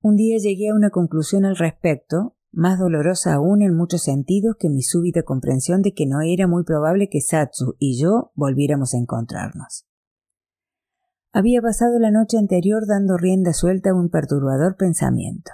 Un 0.00 0.16
día 0.16 0.38
llegué 0.38 0.70
a 0.70 0.74
una 0.74 0.90
conclusión 0.90 1.44
al 1.44 1.56
respecto, 1.56 2.36
más 2.54 2.78
dolorosa 2.78 3.34
aún 3.34 3.62
en 3.62 3.76
muchos 3.76 4.02
sentidos 4.02 4.56
que 4.58 4.68
mi 4.68 4.82
súbita 4.82 5.22
comprensión 5.22 5.82
de 5.82 5.92
que 5.92 6.06
no 6.06 6.20
era 6.20 6.46
muy 6.46 6.64
probable 6.64 7.08
que 7.08 7.20
Satsu 7.20 7.76
y 7.78 8.00
yo 8.00 8.32
volviéramos 8.34 8.94
a 8.94 8.98
encontrarnos. 8.98 9.86
Había 11.32 11.60
pasado 11.60 11.98
la 11.98 12.10
noche 12.10 12.38
anterior 12.38 12.86
dando 12.86 13.16
rienda 13.16 13.52
suelta 13.52 13.90
a 13.90 13.94
un 13.94 14.08
perturbador 14.08 14.76
pensamiento. 14.76 15.50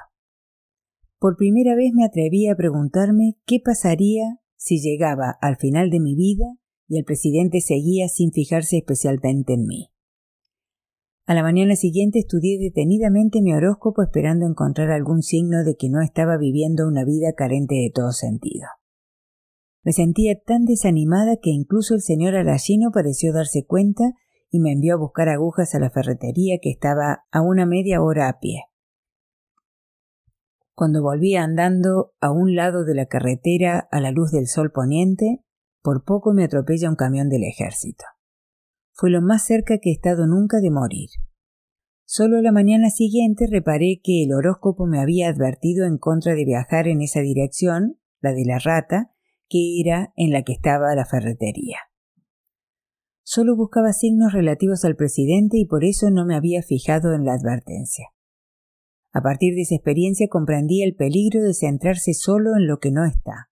Por 1.19 1.37
primera 1.37 1.75
vez 1.75 1.93
me 1.95 2.05
atreví 2.05 2.49
a 2.49 2.57
preguntarme 2.57 3.39
qué 3.47 3.61
pasaría 3.65 4.41
si 4.57 4.81
llegaba 4.81 5.39
al 5.41 5.57
final 5.57 5.91
de 5.91 6.01
mi 6.01 6.15
vida 6.15 6.45
y 6.87 6.99
el 6.99 7.05
presidente 7.05 7.61
seguía 7.61 8.09
sin 8.09 8.33
fijarse 8.33 8.77
especialmente 8.79 9.55
en 9.55 9.67
mí. 9.67 9.91
A 11.31 11.35
la 11.35 11.45
mañana 11.45 11.77
siguiente 11.77 12.19
estudié 12.19 12.59
detenidamente 12.59 13.41
mi 13.41 13.55
horóscopo 13.55 14.03
esperando 14.03 14.49
encontrar 14.49 14.91
algún 14.91 15.23
signo 15.23 15.63
de 15.63 15.77
que 15.77 15.89
no 15.89 16.03
estaba 16.03 16.37
viviendo 16.37 16.89
una 16.89 17.05
vida 17.05 17.35
carente 17.37 17.77
de 17.77 17.93
todo 17.95 18.11
sentido. 18.11 18.67
Me 19.85 19.93
sentía 19.93 20.35
tan 20.45 20.65
desanimada 20.65 21.37
que 21.41 21.51
incluso 21.51 21.95
el 21.95 22.01
señor 22.01 22.35
Arashino 22.35 22.91
pareció 22.93 23.33
darse 23.33 23.65
cuenta 23.65 24.11
y 24.51 24.59
me 24.59 24.73
envió 24.73 24.95
a 24.95 24.99
buscar 24.99 25.29
agujas 25.29 25.73
a 25.77 25.79
la 25.79 25.91
ferretería 25.91 26.59
que 26.61 26.71
estaba 26.71 27.23
a 27.31 27.43
una 27.43 27.65
media 27.65 28.03
hora 28.03 28.29
a 28.29 28.41
pie. 28.41 28.65
Cuando 30.75 31.01
volvía 31.01 31.45
andando 31.45 32.11
a 32.21 32.33
un 32.33 32.57
lado 32.57 32.85
de 32.85 32.97
la 32.97 33.07
carretera 33.07 33.87
a 33.93 34.01
la 34.01 34.11
luz 34.11 34.33
del 34.33 34.49
sol 34.49 34.73
poniente, 34.73 35.45
por 35.81 36.03
poco 36.03 36.33
me 36.33 36.43
atropella 36.43 36.91
un 36.91 36.97
camión 36.97 37.29
del 37.29 37.45
ejército. 37.45 38.05
Fue 39.01 39.09
lo 39.09 39.23
más 39.23 39.47
cerca 39.47 39.79
que 39.79 39.89
he 39.89 39.93
estado 39.95 40.27
nunca 40.27 40.61
de 40.61 40.71
morir. 40.71 41.09
Solo 42.05 42.43
la 42.43 42.53
mañana 42.53 42.91
siguiente 42.91 43.47
reparé 43.51 43.99
que 44.05 44.23
el 44.25 44.35
horóscopo 44.35 44.85
me 44.85 45.01
había 45.01 45.31
advertido 45.31 45.87
en 45.87 45.97
contra 45.97 46.35
de 46.35 46.45
viajar 46.45 46.87
en 46.87 47.01
esa 47.01 47.21
dirección, 47.21 47.99
la 48.21 48.35
de 48.35 48.45
la 48.45 48.59
rata, 48.59 49.11
que 49.49 49.81
era 49.81 50.13
en 50.17 50.33
la 50.33 50.43
que 50.43 50.53
estaba 50.53 50.95
la 50.95 51.07
ferretería. 51.07 51.79
Solo 53.23 53.57
buscaba 53.57 53.95
signos 53.95 54.35
relativos 54.35 54.85
al 54.85 54.97
presidente 54.97 55.57
y 55.57 55.65
por 55.65 55.83
eso 55.83 56.11
no 56.11 56.27
me 56.27 56.35
había 56.35 56.61
fijado 56.61 57.15
en 57.15 57.25
la 57.25 57.33
advertencia. 57.33 58.09
A 59.13 59.23
partir 59.23 59.55
de 59.55 59.63
esa 59.63 59.77
experiencia 59.77 60.29
comprendí 60.29 60.83
el 60.83 60.95
peligro 60.95 61.41
de 61.41 61.55
centrarse 61.55 62.13
solo 62.13 62.51
en 62.55 62.67
lo 62.67 62.81
que 62.81 62.91
no 62.91 63.07
está. 63.07 63.50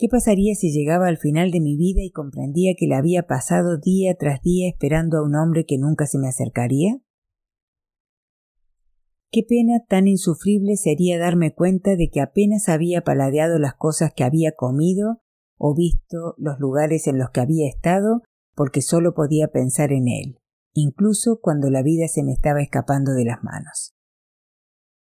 ¿Qué 0.00 0.08
pasaría 0.08 0.54
si 0.54 0.72
llegaba 0.72 1.08
al 1.08 1.18
final 1.18 1.50
de 1.50 1.60
mi 1.60 1.76
vida 1.76 2.00
y 2.02 2.10
comprendía 2.10 2.72
que 2.74 2.86
la 2.86 2.96
había 2.96 3.24
pasado 3.24 3.76
día 3.76 4.14
tras 4.18 4.40
día 4.40 4.66
esperando 4.66 5.18
a 5.18 5.22
un 5.22 5.34
hombre 5.34 5.66
que 5.66 5.76
nunca 5.76 6.06
se 6.06 6.18
me 6.18 6.26
acercaría? 6.26 7.02
Qué 9.30 9.42
pena 9.46 9.84
tan 9.86 10.08
insufrible 10.08 10.78
sería 10.78 11.18
darme 11.18 11.52
cuenta 11.54 11.96
de 11.96 12.08
que 12.08 12.22
apenas 12.22 12.70
había 12.70 13.02
paladeado 13.02 13.58
las 13.58 13.74
cosas 13.74 14.14
que 14.16 14.24
había 14.24 14.52
comido 14.52 15.20
o 15.58 15.74
visto 15.74 16.34
los 16.38 16.58
lugares 16.58 17.06
en 17.06 17.18
los 17.18 17.28
que 17.28 17.40
había 17.40 17.68
estado 17.68 18.22
porque 18.54 18.80
solo 18.80 19.12
podía 19.12 19.48
pensar 19.48 19.92
en 19.92 20.08
él, 20.08 20.38
incluso 20.72 21.40
cuando 21.42 21.68
la 21.68 21.82
vida 21.82 22.08
se 22.08 22.24
me 22.24 22.32
estaba 22.32 22.62
escapando 22.62 23.12
de 23.12 23.26
las 23.26 23.44
manos. 23.44 23.94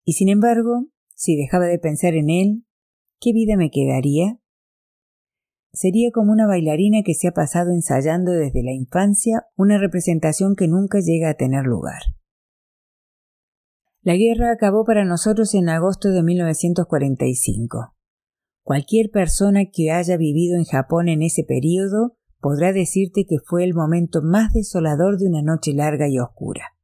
Y 0.04 0.12
sin 0.12 0.28
embargo, 0.28 0.88
si 1.14 1.34
dejaba 1.34 1.64
de 1.64 1.78
pensar 1.78 2.12
en 2.12 2.28
él, 2.28 2.66
¿qué 3.20 3.32
vida 3.32 3.56
me 3.56 3.70
quedaría? 3.70 4.41
Sería 5.73 6.11
como 6.12 6.33
una 6.33 6.47
bailarina 6.47 7.02
que 7.02 7.14
se 7.14 7.29
ha 7.29 7.33
pasado 7.33 7.71
ensayando 7.71 8.33
desde 8.33 8.62
la 8.62 8.73
infancia 8.73 9.47
una 9.57 9.79
representación 9.79 10.55
que 10.55 10.69
nunca 10.69 11.00
llega 11.00 11.31
a 11.31 11.35
tener 11.35 11.64
lugar. 11.64 12.02
La 14.02 14.17
guerra 14.17 14.52
acabó 14.52 14.85
para 14.85 15.05
nosotros 15.05 15.55
en 15.55 15.71
agosto 15.71 16.11
de 16.11 16.23
1945. 16.23 17.95
Cualquier 18.62 19.11
persona 19.11 19.67
que 19.73 19.91
haya 19.91 20.17
vivido 20.17 20.57
en 20.57 20.64
Japón 20.64 21.09
en 21.09 21.23
ese 21.23 21.43
período 21.45 22.17
podrá 22.38 22.73
decirte 22.73 23.25
que 23.26 23.37
fue 23.38 23.64
el 23.64 23.73
momento 23.73 24.21
más 24.21 24.52
desolador 24.52 25.17
de 25.17 25.29
una 25.29 25.43
noche 25.43 25.73
larga 25.73 26.09
y 26.09 26.19
oscura. 26.19 26.76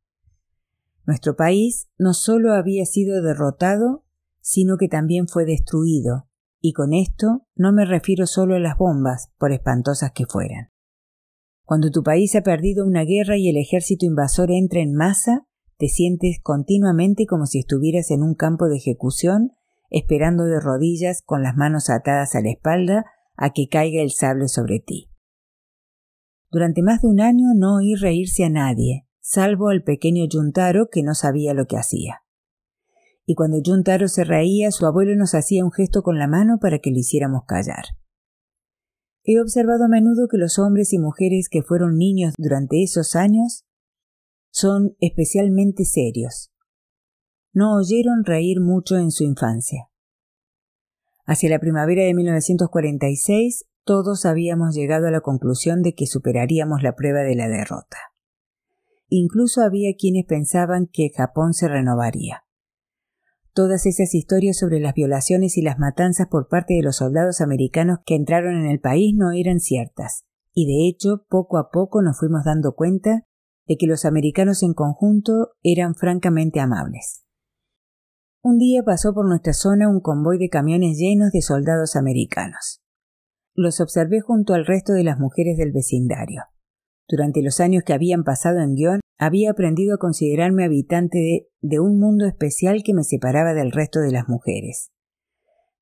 Nuestro 1.05 1.37
país 1.37 1.89
no 1.99 2.15
solo 2.15 2.55
había 2.55 2.87
sido 2.87 3.21
derrotado, 3.21 4.05
sino 4.41 4.77
que 4.79 4.89
también 4.89 5.27
fue 5.27 5.45
destruido, 5.45 6.28
y 6.61 6.73
con 6.73 6.93
esto 6.93 7.47
no 7.55 7.73
me 7.73 7.85
refiero 7.85 8.27
solo 8.27 8.55
a 8.55 8.61
las 8.61 8.77
bombas, 8.77 9.31
por 9.39 9.53
espantosas 9.53 10.13
que 10.13 10.27
fueran. 10.27 10.71
Cuando 11.65 11.91
tu 11.91 12.03
país 12.03 12.35
ha 12.35 12.43
perdido 12.43 12.87
una 12.87 13.05
guerra 13.05 13.37
y 13.37 13.49
el 13.49 13.57
ejército 13.57 14.07
invasor 14.07 14.51
entra 14.51 14.81
en 14.81 14.95
masa, 14.95 15.47
te 15.77 15.89
sientes 15.89 16.39
continuamente 16.43 17.27
como 17.27 17.47
si 17.47 17.61
estuvieras 17.61 18.11
en 18.11 18.23
un 18.23 18.35
campo 18.35 18.67
de 18.67 18.77
ejecución, 18.77 19.53
esperando 19.91 20.45
de 20.45 20.61
rodillas 20.61 21.23
con 21.23 21.43
las 21.43 21.57
manos 21.57 21.91
atadas 21.91 22.35
a 22.35 22.41
la 22.41 22.51
espalda 22.51 23.05
a 23.37 23.53
que 23.53 23.69
caiga 23.69 24.03
el 24.03 24.11
sable 24.11 24.49
sobre 24.49 24.81
ti. 24.81 25.11
Durante 26.51 26.83
más 26.83 27.03
de 27.03 27.09
un 27.09 27.21
año 27.21 27.49
no 27.55 27.77
oí 27.77 27.95
reírse 27.95 28.45
a 28.45 28.51
nadie, 28.51 29.07
salvo 29.21 29.69
al 29.69 29.83
pequeño 29.83 30.25
Yuntaro 30.27 30.89
que 30.91 31.03
no 31.03 31.15
sabía 31.15 31.55
lo 31.55 31.67
que 31.67 31.77
hacía. 31.77 32.23
Y 33.31 33.35
cuando 33.35 33.59
Yuntaro 33.63 34.09
se 34.09 34.25
reía, 34.25 34.71
su 34.71 34.87
abuelo 34.87 35.15
nos 35.15 35.35
hacía 35.35 35.63
un 35.63 35.71
gesto 35.71 36.03
con 36.03 36.19
la 36.19 36.27
mano 36.27 36.57
para 36.63 36.79
que 36.79 36.91
le 36.91 37.01
hiciéramos 37.01 37.43
callar. 37.47 37.85
He 39.23 39.39
observado 39.39 39.85
a 39.85 39.89
menudo 39.89 40.29
que 40.31 40.39
los 40.39 40.59
hombres 40.59 40.95
y 40.95 40.99
mujeres 40.99 41.51
que 41.51 41.63
fueron 41.63 41.99
niños 41.99 42.33
durante 42.39 42.83
esos 42.83 43.15
años 43.17 43.67
son 44.51 44.97
especialmente 45.01 45.85
serios. 45.85 46.51
No 47.53 47.77
oyeron 47.77 48.25
reír 48.25 48.63
mucho 48.63 48.97
en 48.97 49.11
su 49.11 49.25
infancia. 49.25 49.91
Hacia 51.27 51.51
la 51.51 51.59
primavera 51.59 52.05
de 52.05 52.15
1946, 52.15 53.67
todos 53.85 54.25
habíamos 54.25 54.75
llegado 54.75 55.07
a 55.07 55.11
la 55.11 55.21
conclusión 55.21 55.83
de 55.83 55.93
que 55.93 56.07
superaríamos 56.07 56.83
la 56.83 56.95
prueba 56.95 57.21
de 57.21 57.35
la 57.35 57.49
derrota. 57.51 57.99
Incluso 59.11 59.61
había 59.61 59.91
quienes 59.99 60.25
pensaban 60.25 60.89
que 60.91 61.11
Japón 61.15 61.53
se 61.53 61.69
renovaría. 61.69 62.48
Todas 63.59 63.87
esas 63.87 64.15
historias 64.15 64.57
sobre 64.57 64.79
las 64.79 64.95
violaciones 64.95 65.59
y 65.59 65.63
las 65.63 65.81
matanzas 65.81 66.29
por 66.29 66.47
parte 66.47 66.75
de 66.75 66.83
los 66.85 66.99
soldados 66.99 67.41
americanos 67.41 67.99
que 68.07 68.15
entraron 68.15 68.55
en 68.55 68.71
el 68.71 68.79
país 68.79 69.17
no 69.17 69.33
eran 69.33 69.59
ciertas, 69.59 70.23
y 70.55 70.65
de 70.67 70.89
hecho 70.89 71.25
poco 71.29 71.59
a 71.59 71.69
poco 71.73 72.01
nos 72.01 72.21
fuimos 72.21 72.45
dando 72.45 72.77
cuenta 72.77 73.27
de 73.67 73.77
que 73.77 73.89
los 73.89 74.05
americanos 74.05 74.63
en 74.63 74.75
conjunto 74.75 75.57
eran 75.65 75.97
francamente 75.97 76.61
amables. 76.61 77.25
Un 78.45 78.59
día 78.59 78.85
pasó 78.85 79.13
por 79.13 79.27
nuestra 79.27 79.55
zona 79.55 79.89
un 79.89 80.03
convoy 80.03 80.39
de 80.39 80.51
camiones 80.51 80.97
llenos 80.97 81.33
de 81.33 81.43
soldados 81.43 81.97
americanos. 81.97 82.81
Los 83.57 83.81
observé 83.81 84.21
junto 84.21 84.55
al 84.55 84.67
resto 84.67 84.93
de 84.93 85.03
las 85.03 85.19
mujeres 85.19 85.59
del 85.59 85.73
vecindario. 85.73 86.45
Durante 87.09 87.43
los 87.43 87.59
años 87.59 87.83
que 87.85 87.93
habían 87.93 88.23
pasado 88.23 88.61
en 88.61 88.77
Guión, 88.77 89.01
había 89.19 89.51
aprendido 89.51 89.97
a 89.97 89.99
considerarme 89.99 90.65
habitante 90.65 91.49
de, 91.61 91.81
un 91.81 91.99
mundo 91.99 92.25
especial 92.27 92.83
que 92.85 92.95
me 92.95 93.03
separaba 93.03 93.53
del 93.53 93.73
resto 93.73 94.01
de 94.01 94.13
las 94.13 94.29
mujeres. 94.29 94.93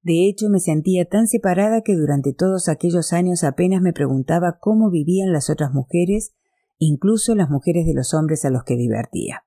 De 0.02 0.26
hecho, 0.26 0.48
me 0.48 0.60
sentía 0.60 1.04
tan 1.04 1.26
separada 1.26 1.82
que 1.82 1.94
durante 1.94 2.32
todos 2.32 2.68
aquellos 2.68 3.12
años 3.12 3.44
apenas 3.44 3.82
me 3.82 3.92
preguntaba 3.92 4.58
cómo 4.58 4.90
vivían 4.90 5.32
las 5.32 5.50
otras 5.50 5.72
mujeres, 5.72 6.34
incluso 6.78 7.34
las 7.34 7.50
mujeres 7.50 7.86
de 7.86 7.94
los 7.94 8.14
hombres 8.14 8.44
a 8.44 8.50
los 8.50 8.64
que 8.64 8.76
divertía. 8.76 9.44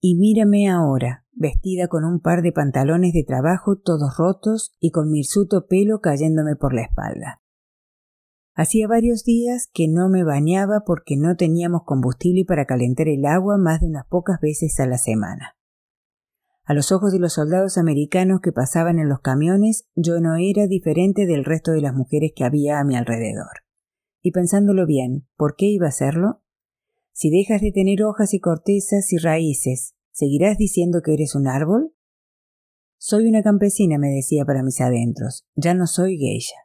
Y 0.00 0.16
mírame 0.16 0.68
ahora, 0.68 1.26
vestida 1.32 1.86
con 1.86 2.04
un 2.04 2.20
par 2.20 2.42
de 2.42 2.52
pantalones 2.52 3.12
de 3.12 3.22
trabajo 3.22 3.76
todos 3.76 4.16
rotos 4.16 4.72
y 4.80 4.90
con 4.90 5.10
mi 5.10 5.20
hirsuto 5.20 5.66
pelo 5.66 6.00
cayéndome 6.00 6.56
por 6.56 6.74
la 6.74 6.82
espalda. 6.82 7.41
Hacía 8.54 8.86
varios 8.86 9.24
días 9.24 9.68
que 9.72 9.88
no 9.88 10.10
me 10.10 10.24
bañaba 10.24 10.82
porque 10.84 11.16
no 11.16 11.36
teníamos 11.36 11.84
combustible 11.86 12.44
para 12.44 12.66
calentar 12.66 13.08
el 13.08 13.24
agua 13.24 13.56
más 13.56 13.80
de 13.80 13.86
unas 13.86 14.06
pocas 14.06 14.40
veces 14.42 14.78
a 14.78 14.86
la 14.86 14.98
semana. 14.98 15.56
A 16.64 16.74
los 16.74 16.92
ojos 16.92 17.12
de 17.12 17.18
los 17.18 17.32
soldados 17.32 17.78
americanos 17.78 18.40
que 18.42 18.52
pasaban 18.52 18.98
en 18.98 19.08
los 19.08 19.20
camiones, 19.20 19.88
yo 19.94 20.20
no 20.20 20.36
era 20.36 20.66
diferente 20.66 21.26
del 21.26 21.44
resto 21.44 21.72
de 21.72 21.80
las 21.80 21.94
mujeres 21.94 22.32
que 22.36 22.44
había 22.44 22.78
a 22.78 22.84
mi 22.84 22.94
alrededor. 22.94 23.64
Y 24.20 24.32
pensándolo 24.32 24.86
bien, 24.86 25.26
¿por 25.36 25.56
qué 25.56 25.66
iba 25.66 25.86
a 25.86 25.88
hacerlo? 25.88 26.42
Si 27.12 27.30
dejas 27.30 27.62
de 27.62 27.72
tener 27.72 28.02
hojas 28.02 28.34
y 28.34 28.40
cortezas 28.40 29.12
y 29.12 29.16
raíces, 29.16 29.94
¿seguirás 30.12 30.58
diciendo 30.58 31.00
que 31.02 31.14
eres 31.14 31.34
un 31.34 31.48
árbol? 31.48 31.94
Soy 32.98 33.28
una 33.28 33.42
campesina, 33.42 33.98
me 33.98 34.10
decía 34.10 34.44
para 34.44 34.62
mis 34.62 34.80
adentros, 34.80 35.46
ya 35.56 35.74
no 35.74 35.86
soy 35.86 36.18
geisha. 36.18 36.56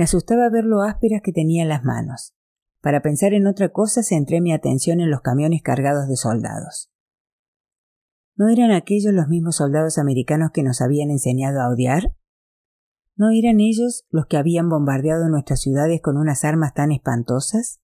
Me 0.00 0.04
asustaba 0.04 0.48
ver 0.48 0.64
lo 0.64 0.80
ásperas 0.80 1.20
que 1.22 1.30
tenía 1.30 1.66
las 1.66 1.84
manos. 1.84 2.34
Para 2.80 3.02
pensar 3.02 3.34
en 3.34 3.46
otra 3.46 3.68
cosa 3.68 4.02
centré 4.02 4.40
mi 4.40 4.50
atención 4.50 4.98
en 4.98 5.10
los 5.10 5.20
camiones 5.20 5.60
cargados 5.60 6.08
de 6.08 6.16
soldados. 6.16 6.90
¿No 8.34 8.48
eran 8.48 8.70
aquellos 8.70 9.12
los 9.12 9.28
mismos 9.28 9.56
soldados 9.56 9.98
americanos 9.98 10.52
que 10.54 10.62
nos 10.62 10.80
habían 10.80 11.10
enseñado 11.10 11.60
a 11.60 11.68
odiar? 11.68 12.16
¿No 13.14 13.28
eran 13.28 13.60
ellos 13.60 14.06
los 14.08 14.24
que 14.24 14.38
habían 14.38 14.70
bombardeado 14.70 15.28
nuestras 15.28 15.60
ciudades 15.60 16.00
con 16.00 16.16
unas 16.16 16.46
armas 16.46 16.72
tan 16.72 16.92
espantosas? 16.92 17.82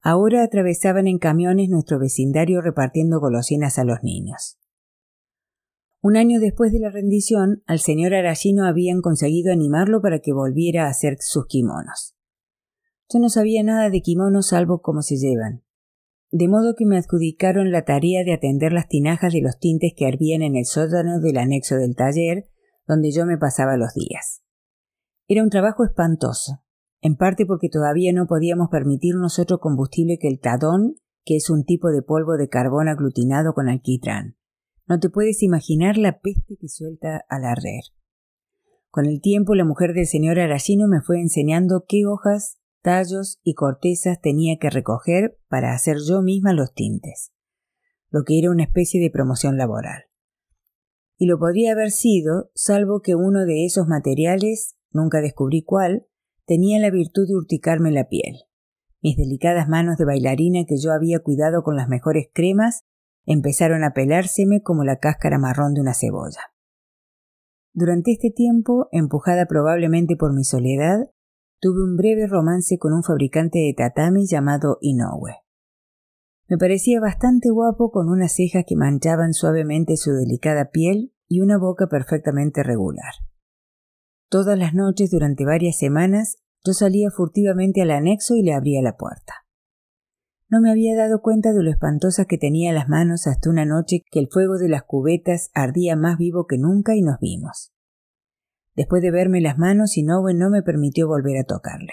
Ahora 0.00 0.42
atravesaban 0.42 1.06
en 1.06 1.18
camiones 1.18 1.68
nuestro 1.68 1.98
vecindario 1.98 2.62
repartiendo 2.62 3.20
golosinas 3.20 3.78
a 3.78 3.84
los 3.84 4.02
niños. 4.02 4.58
Un 6.02 6.16
año 6.16 6.40
después 6.40 6.72
de 6.72 6.80
la 6.80 6.88
rendición, 6.88 7.62
al 7.66 7.78
señor 7.78 8.14
Arashino 8.14 8.64
habían 8.64 9.02
conseguido 9.02 9.52
animarlo 9.52 10.00
para 10.00 10.20
que 10.20 10.32
volviera 10.32 10.86
a 10.86 10.88
hacer 10.88 11.18
sus 11.20 11.44
kimonos. 11.46 12.16
Yo 13.12 13.18
no 13.18 13.28
sabía 13.28 13.62
nada 13.62 13.90
de 13.90 14.00
kimonos 14.00 14.48
salvo 14.48 14.80
cómo 14.80 15.02
se 15.02 15.16
llevan, 15.16 15.62
de 16.30 16.48
modo 16.48 16.74
que 16.74 16.86
me 16.86 16.96
adjudicaron 16.96 17.70
la 17.70 17.84
tarea 17.84 18.24
de 18.24 18.32
atender 18.32 18.72
las 18.72 18.88
tinajas 18.88 19.34
de 19.34 19.42
los 19.42 19.58
tintes 19.58 19.92
que 19.94 20.08
hervían 20.08 20.40
en 20.40 20.56
el 20.56 20.64
sótano 20.64 21.20
del 21.20 21.36
anexo 21.36 21.76
del 21.76 21.94
taller, 21.94 22.48
donde 22.86 23.10
yo 23.10 23.26
me 23.26 23.36
pasaba 23.36 23.76
los 23.76 23.92
días. 23.92 24.42
Era 25.28 25.42
un 25.42 25.50
trabajo 25.50 25.84
espantoso, 25.84 26.62
en 27.02 27.16
parte 27.16 27.44
porque 27.44 27.68
todavía 27.68 28.14
no 28.14 28.26
podíamos 28.26 28.68
permitirnos 28.70 29.38
otro 29.38 29.58
combustible 29.58 30.18
que 30.18 30.28
el 30.28 30.40
tadón, 30.40 30.94
que 31.26 31.36
es 31.36 31.50
un 31.50 31.64
tipo 31.64 31.90
de 31.90 32.00
polvo 32.00 32.38
de 32.38 32.48
carbón 32.48 32.88
aglutinado 32.88 33.52
con 33.52 33.68
alquitrán. 33.68 34.39
No 34.90 34.98
te 34.98 35.08
puedes 35.08 35.44
imaginar 35.44 35.96
la 35.96 36.18
peste 36.18 36.56
que 36.60 36.66
suelta 36.66 37.24
al 37.28 37.44
arder. 37.44 37.84
Con 38.90 39.06
el 39.06 39.20
tiempo 39.20 39.54
la 39.54 39.64
mujer 39.64 39.94
del 39.94 40.06
señor 40.06 40.40
Arashino 40.40 40.88
me 40.88 41.00
fue 41.00 41.20
enseñando 41.20 41.84
qué 41.86 42.06
hojas 42.06 42.58
tallos 42.82 43.38
y 43.44 43.54
cortezas 43.54 44.20
tenía 44.20 44.58
que 44.58 44.68
recoger 44.68 45.38
para 45.48 45.74
hacer 45.74 45.98
yo 46.04 46.22
misma 46.22 46.54
los 46.54 46.74
tintes, 46.74 47.30
lo 48.08 48.24
que 48.24 48.40
era 48.40 48.50
una 48.50 48.64
especie 48.64 49.00
de 49.00 49.12
promoción 49.12 49.56
laboral. 49.56 50.06
Y 51.16 51.26
lo 51.26 51.38
podría 51.38 51.70
haber 51.70 51.92
sido, 51.92 52.50
salvo 52.56 53.00
que 53.00 53.14
uno 53.14 53.46
de 53.46 53.66
esos 53.66 53.86
materiales, 53.86 54.76
nunca 54.90 55.20
descubrí 55.20 55.62
cuál, 55.62 56.08
tenía 56.46 56.80
la 56.80 56.90
virtud 56.90 57.28
de 57.28 57.36
urticarme 57.36 57.92
la 57.92 58.08
piel. 58.08 58.40
Mis 59.00 59.16
delicadas 59.16 59.68
manos 59.68 59.98
de 59.98 60.04
bailarina 60.04 60.64
que 60.66 60.78
yo 60.82 60.90
había 60.90 61.20
cuidado 61.20 61.62
con 61.62 61.76
las 61.76 61.88
mejores 61.88 62.28
cremas 62.34 62.86
empezaron 63.26 63.84
a 63.84 63.92
pelárseme 63.92 64.62
como 64.62 64.84
la 64.84 64.96
cáscara 64.96 65.38
marrón 65.38 65.74
de 65.74 65.80
una 65.80 65.94
cebolla. 65.94 66.52
Durante 67.72 68.12
este 68.12 68.30
tiempo, 68.30 68.88
empujada 68.90 69.46
probablemente 69.46 70.16
por 70.16 70.34
mi 70.34 70.44
soledad, 70.44 71.10
tuve 71.60 71.84
un 71.84 71.96
breve 71.96 72.26
romance 72.26 72.78
con 72.78 72.92
un 72.92 73.02
fabricante 73.02 73.58
de 73.58 73.74
tatami 73.76 74.26
llamado 74.26 74.78
Inoue. 74.80 75.36
Me 76.48 76.58
parecía 76.58 77.00
bastante 77.00 77.50
guapo 77.50 77.92
con 77.92 78.08
unas 78.08 78.34
cejas 78.34 78.64
que 78.66 78.74
manchaban 78.74 79.34
suavemente 79.34 79.96
su 79.96 80.10
delicada 80.12 80.70
piel 80.70 81.14
y 81.28 81.40
una 81.40 81.58
boca 81.58 81.86
perfectamente 81.86 82.64
regular. 82.64 83.12
Todas 84.28 84.58
las 84.58 84.74
noches 84.74 85.10
durante 85.10 85.44
varias 85.44 85.78
semanas 85.78 86.38
yo 86.64 86.72
salía 86.72 87.10
furtivamente 87.10 87.82
al 87.82 87.92
anexo 87.92 88.34
y 88.34 88.42
le 88.42 88.52
abría 88.52 88.82
la 88.82 88.96
puerta. 88.96 89.39
No 90.50 90.60
me 90.60 90.72
había 90.72 90.96
dado 90.96 91.22
cuenta 91.22 91.52
de 91.52 91.62
lo 91.62 91.70
espantosas 91.70 92.26
que 92.26 92.36
tenía 92.36 92.72
las 92.72 92.88
manos 92.88 93.28
hasta 93.28 93.48
una 93.48 93.64
noche 93.64 94.02
que 94.10 94.18
el 94.18 94.26
fuego 94.28 94.58
de 94.58 94.68
las 94.68 94.82
cubetas 94.82 95.50
ardía 95.54 95.94
más 95.94 96.18
vivo 96.18 96.46
que 96.48 96.58
nunca 96.58 96.96
y 96.96 97.02
nos 97.02 97.20
vimos. 97.20 97.72
Después 98.74 99.00
de 99.00 99.12
verme 99.12 99.40
las 99.40 99.58
manos, 99.58 99.96
Inoue 99.96 100.34
no 100.34 100.50
me 100.50 100.62
permitió 100.62 101.06
volver 101.06 101.38
a 101.38 101.44
tocarle. 101.44 101.92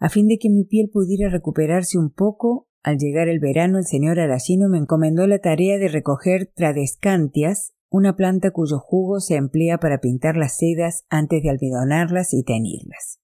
A 0.00 0.08
fin 0.08 0.26
de 0.26 0.38
que 0.38 0.50
mi 0.50 0.64
piel 0.64 0.90
pudiera 0.92 1.30
recuperarse 1.30 1.98
un 1.98 2.10
poco, 2.10 2.68
al 2.82 2.98
llegar 2.98 3.28
el 3.28 3.38
verano 3.38 3.78
el 3.78 3.86
señor 3.86 4.18
Arashino 4.18 4.68
me 4.68 4.78
encomendó 4.78 5.28
la 5.28 5.38
tarea 5.38 5.78
de 5.78 5.88
recoger 5.88 6.50
tradescantias, 6.52 7.74
una 7.90 8.16
planta 8.16 8.50
cuyo 8.50 8.80
jugo 8.80 9.20
se 9.20 9.36
emplea 9.36 9.78
para 9.78 10.00
pintar 10.00 10.36
las 10.36 10.56
sedas 10.56 11.04
antes 11.10 11.44
de 11.44 11.50
almidonarlas 11.50 12.34
y 12.34 12.42
teñirlas. 12.42 13.20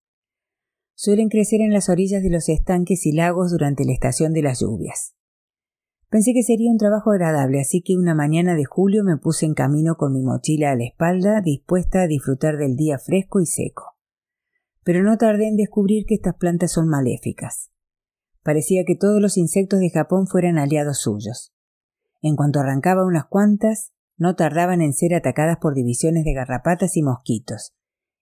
Suelen 1.03 1.31
crecer 1.31 1.63
en 1.63 1.73
las 1.73 1.89
orillas 1.89 2.23
de 2.23 2.29
los 2.29 2.51
estanques 2.51 3.07
y 3.07 3.13
lagos 3.13 3.53
durante 3.53 3.87
la 3.87 3.95
estación 3.95 4.35
de 4.35 4.43
las 4.43 4.61
lluvias. 4.61 5.15
Pensé 6.11 6.35
que 6.35 6.43
sería 6.43 6.71
un 6.71 6.77
trabajo 6.77 7.13
agradable, 7.13 7.59
así 7.59 7.81
que 7.81 7.97
una 7.97 8.15
mañana 8.15 8.55
de 8.55 8.67
julio 8.67 9.03
me 9.03 9.17
puse 9.17 9.47
en 9.47 9.55
camino 9.55 9.97
con 9.97 10.13
mi 10.13 10.21
mochila 10.23 10.73
a 10.73 10.77
la 10.77 10.85
espalda, 10.85 11.41
dispuesta 11.41 12.03
a 12.03 12.07
disfrutar 12.07 12.59
del 12.59 12.77
día 12.77 12.99
fresco 12.99 13.41
y 13.41 13.47
seco. 13.47 13.97
Pero 14.85 15.03
no 15.03 15.17
tardé 15.17 15.49
en 15.49 15.57
descubrir 15.57 16.05
que 16.05 16.17
estas 16.17 16.35
plantas 16.35 16.73
son 16.73 16.87
maléficas. 16.87 17.71
Parecía 18.43 18.85
que 18.87 18.95
todos 18.95 19.23
los 19.23 19.39
insectos 19.39 19.81
de 19.81 19.89
Japón 19.89 20.27
fueran 20.27 20.59
aliados 20.59 20.99
suyos. 20.99 21.55
En 22.21 22.37
cuanto 22.37 22.61
arrancaba 22.61 23.07
unas 23.07 23.25
cuantas, 23.25 23.95
no 24.19 24.37
tardaban 24.37 24.83
en 24.83 24.93
ser 24.93 25.15
atacadas 25.15 25.57
por 25.63 25.75
divisiones 25.75 26.27
de 26.27 26.35
garrapatas 26.35 26.99
y 26.99 27.03
mosquitos, 27.03 27.73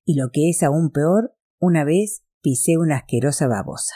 y 0.04 0.14
lo 0.14 0.30
que 0.30 0.48
es 0.48 0.62
aún 0.62 0.92
peor, 0.92 1.34
una 1.58 1.82
vez 1.82 2.22
pisé 2.40 2.77
una 2.79 2.96
asquerosa 2.96 3.46
babosa. 3.46 3.94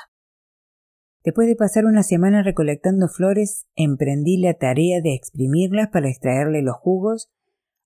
Después 1.24 1.46
de 1.46 1.56
pasar 1.56 1.84
una 1.84 2.02
semana 2.02 2.42
recolectando 2.42 3.08
flores, 3.08 3.66
emprendí 3.76 4.38
la 4.38 4.54
tarea 4.54 5.00
de 5.00 5.14
exprimirlas 5.14 5.88
para 5.88 6.08
extraerle 6.08 6.62
los 6.62 6.76
jugos, 6.76 7.30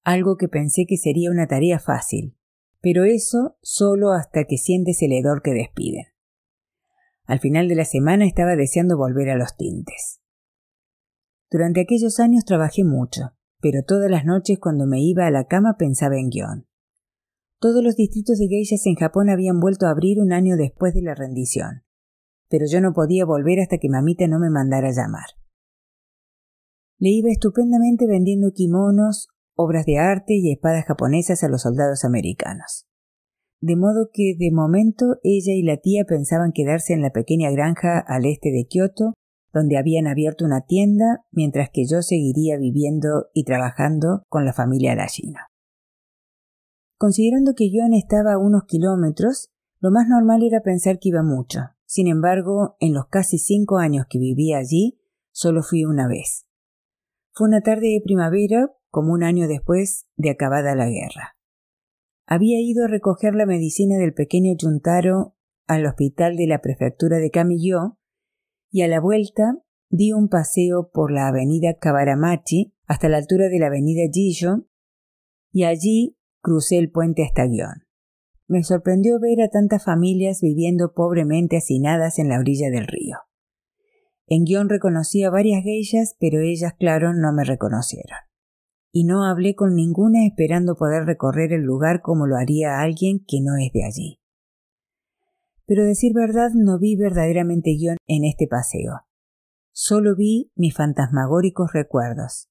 algo 0.04 0.36
que 0.36 0.48
pensé 0.48 0.86
que 0.88 0.96
sería 0.96 1.30
una 1.30 1.46
tarea 1.46 1.78
fácil, 1.78 2.36
pero 2.80 3.04
eso 3.04 3.58
solo 3.60 4.12
hasta 4.12 4.44
que 4.44 4.56
sientes 4.56 5.02
el 5.02 5.12
hedor 5.12 5.42
que 5.42 5.52
despiden. 5.52 6.06
Al 7.24 7.40
final 7.40 7.68
de 7.68 7.74
la 7.74 7.84
semana 7.84 8.24
estaba 8.24 8.56
deseando 8.56 8.96
volver 8.96 9.30
a 9.30 9.36
los 9.36 9.56
tintes. 9.56 10.20
Durante 11.50 11.80
aquellos 11.80 12.20
años 12.20 12.44
trabajé 12.44 12.84
mucho, 12.84 13.32
pero 13.60 13.82
todas 13.82 14.10
las 14.10 14.24
noches 14.24 14.58
cuando 14.60 14.86
me 14.86 15.00
iba 15.00 15.26
a 15.26 15.30
la 15.30 15.46
cama 15.46 15.76
pensaba 15.78 16.16
en 16.16 16.30
guion. 16.30 16.65
Todos 17.58 17.82
los 17.82 17.96
distritos 17.96 18.38
de 18.38 18.48
geishas 18.48 18.86
en 18.86 18.96
Japón 18.96 19.30
habían 19.30 19.60
vuelto 19.60 19.86
a 19.86 19.90
abrir 19.90 20.20
un 20.20 20.32
año 20.32 20.56
después 20.56 20.94
de 20.94 21.02
la 21.02 21.14
rendición 21.14 21.86
pero 22.48 22.66
yo 22.70 22.80
no 22.80 22.92
podía 22.92 23.24
volver 23.24 23.60
hasta 23.60 23.78
que 23.78 23.88
mamita 23.88 24.26
no 24.26 24.38
me 24.38 24.50
mandara 24.50 24.90
llamar. 24.90 25.26
Le 26.98 27.10
iba 27.10 27.30
estupendamente 27.30 28.06
vendiendo 28.06 28.52
kimonos, 28.54 29.28
obras 29.54 29.84
de 29.84 29.98
arte 29.98 30.34
y 30.34 30.52
espadas 30.52 30.84
japonesas 30.86 31.42
a 31.44 31.48
los 31.48 31.62
soldados 31.62 32.04
americanos. 32.04 32.86
De 33.60 33.76
modo 33.76 34.10
que 34.12 34.34
de 34.38 34.50
momento 34.52 35.16
ella 35.22 35.52
y 35.52 35.62
la 35.62 35.78
tía 35.78 36.04
pensaban 36.04 36.52
quedarse 36.52 36.92
en 36.92 37.02
la 37.02 37.10
pequeña 37.10 37.50
granja 37.50 37.98
al 37.98 38.26
este 38.26 38.50
de 38.50 38.66
Kioto, 38.66 39.14
donde 39.52 39.78
habían 39.78 40.06
abierto 40.06 40.44
una 40.44 40.66
tienda, 40.66 41.24
mientras 41.32 41.70
que 41.72 41.86
yo 41.86 42.02
seguiría 42.02 42.58
viviendo 42.58 43.28
y 43.32 43.44
trabajando 43.44 44.22
con 44.28 44.44
la 44.44 44.52
familia 44.52 44.92
Arashino. 44.92 45.38
Considerando 46.98 47.54
que 47.54 47.68
Gion 47.68 47.92
estaba 47.92 48.34
a 48.34 48.38
unos 48.38 48.64
kilómetros, 48.64 49.50
lo 49.80 49.90
más 49.90 50.08
normal 50.08 50.42
era 50.42 50.62
pensar 50.62 50.98
que 50.98 51.10
iba 51.10 51.22
mucho, 51.22 51.60
sin 51.84 52.08
embargo, 52.08 52.76
en 52.80 52.94
los 52.94 53.06
casi 53.08 53.38
cinco 53.38 53.78
años 53.78 54.06
que 54.08 54.18
viví 54.18 54.54
allí, 54.54 54.98
solo 55.30 55.62
fui 55.62 55.84
una 55.84 56.08
vez. 56.08 56.46
Fue 57.32 57.46
una 57.46 57.60
tarde 57.60 57.88
de 57.88 58.00
primavera, 58.02 58.72
como 58.90 59.12
un 59.12 59.22
año 59.22 59.46
después 59.46 60.06
de 60.16 60.30
acabada 60.30 60.74
la 60.74 60.88
guerra. 60.88 61.36
Había 62.26 62.60
ido 62.60 62.84
a 62.84 62.88
recoger 62.88 63.34
la 63.34 63.44
medicina 63.44 63.98
del 63.98 64.14
pequeño 64.14 64.54
Juntaro 64.58 65.36
al 65.66 65.84
hospital 65.84 66.36
de 66.36 66.46
la 66.46 66.60
prefectura 66.60 67.18
de 67.18 67.30
Kamiyo 67.30 67.98
y 68.70 68.82
a 68.82 68.88
la 68.88 69.00
vuelta 69.00 69.58
di 69.90 70.12
un 70.12 70.28
paseo 70.28 70.90
por 70.92 71.12
la 71.12 71.28
avenida 71.28 71.74
Kabaramachi 71.78 72.74
hasta 72.86 73.08
la 73.08 73.18
altura 73.18 73.48
de 73.48 73.58
la 73.58 73.66
avenida 73.66 74.02
Jiyo 74.10 74.66
y 75.52 75.64
allí 75.64 76.15
crucé 76.46 76.78
el 76.78 76.92
puente 76.92 77.24
hasta 77.24 77.44
Guión. 77.48 77.82
Me 78.46 78.62
sorprendió 78.62 79.18
ver 79.18 79.42
a 79.42 79.48
tantas 79.48 79.84
familias 79.84 80.40
viviendo 80.40 80.94
pobremente 80.94 81.56
hacinadas 81.56 82.20
en 82.20 82.28
la 82.28 82.38
orilla 82.38 82.70
del 82.70 82.86
río. 82.86 83.16
En 84.28 84.44
guion 84.44 84.68
reconocí 84.68 85.24
a 85.24 85.30
varias 85.30 85.64
geishas, 85.64 86.14
pero 86.20 86.38
ellas, 86.38 86.74
claro, 86.78 87.14
no 87.14 87.32
me 87.32 87.42
reconocieron. 87.42 88.18
Y 88.92 89.02
no 89.02 89.24
hablé 89.24 89.56
con 89.56 89.74
ninguna 89.74 90.24
esperando 90.24 90.76
poder 90.76 91.04
recorrer 91.04 91.52
el 91.52 91.62
lugar 91.62 92.00
como 92.00 92.28
lo 92.28 92.36
haría 92.36 92.78
alguien 92.78 93.24
que 93.26 93.40
no 93.42 93.56
es 93.56 93.72
de 93.72 93.84
allí. 93.84 94.20
Pero 95.66 95.82
decir 95.82 96.12
verdad 96.14 96.50
no 96.54 96.78
vi 96.78 96.94
verdaderamente 96.94 97.72
guion 97.76 97.96
en 98.06 98.24
este 98.24 98.46
paseo. 98.46 99.00
Solo 99.72 100.14
vi 100.14 100.52
mis 100.54 100.76
fantasmagóricos 100.76 101.72
recuerdos. 101.72 102.48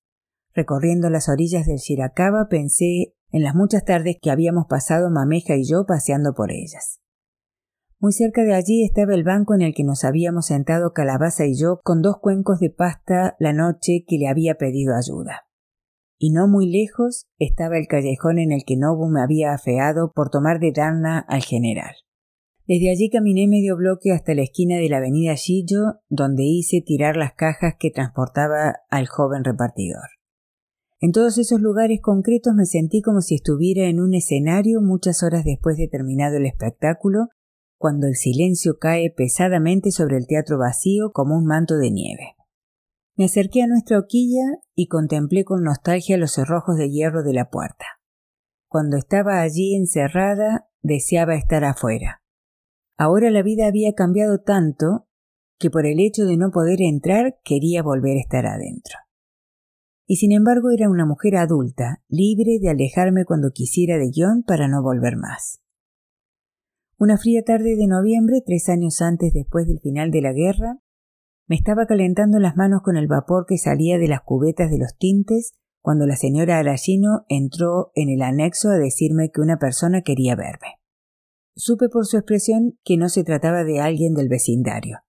Recorriendo 0.55 1.09
las 1.09 1.27
orillas 1.27 1.67
del 1.67 1.77
Shirakawa 1.77 2.47
pensé 2.49 3.13
en 3.31 3.43
las 3.43 3.55
muchas 3.55 3.83
tardes 3.83 4.15
que 4.21 4.31
habíamos 4.31 4.67
pasado 4.67 5.09
Mameja 5.11 5.57
y 5.57 5.65
yo 5.69 5.85
paseando 5.85 6.33
por 6.33 6.49
ellas. 6.49 7.01
Muy 7.99 8.13
cerca 8.13 8.43
de 8.43 8.53
allí 8.53 8.85
estaba 8.85 9.15
el 9.15 9.25
banco 9.25 9.53
en 9.53 9.61
el 9.61 9.73
que 9.73 9.83
nos 9.83 10.05
habíamos 10.05 10.45
sentado 10.45 10.93
Calabaza 10.93 11.45
y 11.45 11.57
yo 11.59 11.81
con 11.83 12.01
dos 12.01 12.19
cuencos 12.21 12.59
de 12.59 12.69
pasta 12.69 13.35
la 13.37 13.51
noche 13.51 14.05
que 14.07 14.17
le 14.17 14.29
había 14.29 14.55
pedido 14.55 14.95
ayuda. 14.95 15.41
Y 16.17 16.31
no 16.31 16.47
muy 16.47 16.71
lejos 16.71 17.27
estaba 17.37 17.77
el 17.77 17.87
callejón 17.87 18.39
en 18.39 18.53
el 18.53 18.63
que 18.65 18.77
Nobu 18.77 19.09
me 19.09 19.21
había 19.21 19.53
afeado 19.53 20.13
por 20.13 20.29
tomar 20.29 20.61
de 20.61 20.71
Dana 20.71 21.19
al 21.19 21.43
general. 21.43 21.95
Desde 22.65 22.89
allí 22.89 23.09
caminé 23.09 23.47
medio 23.47 23.75
bloque 23.75 24.13
hasta 24.13 24.33
la 24.33 24.43
esquina 24.43 24.77
de 24.77 24.87
la 24.87 24.97
avenida 24.97 25.35
Shillo, 25.35 25.99
donde 26.07 26.43
hice 26.43 26.81
tirar 26.81 27.17
las 27.17 27.33
cajas 27.33 27.75
que 27.77 27.91
transportaba 27.91 28.75
al 28.89 29.07
joven 29.07 29.43
repartidor. 29.43 30.14
En 31.05 31.11
todos 31.11 31.37
esos 31.37 31.61
lugares 31.61 31.99
concretos 32.01 32.55
me 32.55 32.65
sentí 32.65 33.03
como 33.03 33.21
si 33.21 33.35
estuviera 33.35 33.83
en 33.89 33.99
un 33.99 34.15
escenario 34.15 34.81
muchas 34.81 35.21
horas 35.21 35.43
después 35.45 35.77
de 35.77 35.87
terminado 35.87 36.37
el 36.37 36.47
espectáculo 36.47 37.27
cuando 37.77 38.07
el 38.07 38.15
silencio 38.15 38.79
cae 38.79 39.13
pesadamente 39.15 39.91
sobre 39.91 40.17
el 40.17 40.25
teatro 40.25 40.57
vacío 40.57 41.11
como 41.11 41.37
un 41.37 41.45
manto 41.45 41.77
de 41.77 41.91
nieve. 41.91 42.35
Me 43.15 43.25
acerqué 43.25 43.61
a 43.61 43.67
nuestra 43.67 43.99
hoquilla 43.99 44.57
y 44.73 44.87
contemplé 44.87 45.45
con 45.45 45.61
nostalgia 45.61 46.17
los 46.17 46.31
cerrojos 46.31 46.75
de 46.75 46.89
hierro 46.89 47.21
de 47.21 47.33
la 47.33 47.51
puerta. 47.51 47.85
Cuando 48.67 48.97
estaba 48.97 49.41
allí 49.41 49.75
encerrada, 49.75 50.71
deseaba 50.81 51.35
estar 51.35 51.65
afuera. 51.65 52.23
Ahora 52.97 53.29
la 53.29 53.43
vida 53.43 53.67
había 53.67 53.93
cambiado 53.93 54.39
tanto 54.39 55.07
que 55.59 55.69
por 55.69 55.85
el 55.85 55.99
hecho 55.99 56.25
de 56.25 56.37
no 56.37 56.49
poder 56.49 56.81
entrar 56.81 57.37
quería 57.43 57.83
volver 57.83 58.17
a 58.17 58.21
estar 58.21 58.47
adentro. 58.47 59.04
Y 60.07 60.17
sin 60.17 60.31
embargo 60.31 60.69
era 60.71 60.89
una 60.89 61.05
mujer 61.05 61.35
adulta, 61.35 62.03
libre 62.07 62.59
de 62.61 62.69
alejarme 62.69 63.25
cuando 63.25 63.51
quisiera 63.51 63.97
de 63.97 64.09
guion 64.09 64.43
para 64.43 64.67
no 64.67 64.83
volver 64.83 65.17
más. 65.17 65.61
Una 66.97 67.17
fría 67.17 67.43
tarde 67.43 67.75
de 67.75 67.87
noviembre, 67.87 68.41
tres 68.45 68.69
años 68.69 69.01
antes 69.01 69.33
después 69.33 69.67
del 69.67 69.79
final 69.79 70.11
de 70.11 70.21
la 70.21 70.31
guerra, 70.31 70.79
me 71.47 71.55
estaba 71.55 71.85
calentando 71.85 72.39
las 72.39 72.55
manos 72.55 72.81
con 72.81 72.97
el 72.97 73.07
vapor 73.07 73.45
que 73.47 73.57
salía 73.57 73.97
de 73.97 74.07
las 74.07 74.21
cubetas 74.21 74.71
de 74.71 74.77
los 74.77 74.97
tintes 74.97 75.53
cuando 75.81 76.07
la 76.07 76.15
señora 76.15 76.57
Arashino 76.57 77.25
entró 77.29 77.91
en 77.93 78.09
el 78.09 78.23
anexo 78.23 78.69
a 78.69 78.77
decirme 78.77 79.29
que 79.31 79.41
una 79.41 79.59
persona 79.59 80.01
quería 80.01 80.35
verme. 80.35 80.79
Supe 81.55 81.89
por 81.89 82.05
su 82.05 82.17
expresión 82.17 82.79
que 82.83 82.97
no 82.97 83.07
se 83.09 83.23
trataba 83.23 83.63
de 83.63 83.79
alguien 83.79 84.13
del 84.13 84.27
vecindario. 84.27 84.99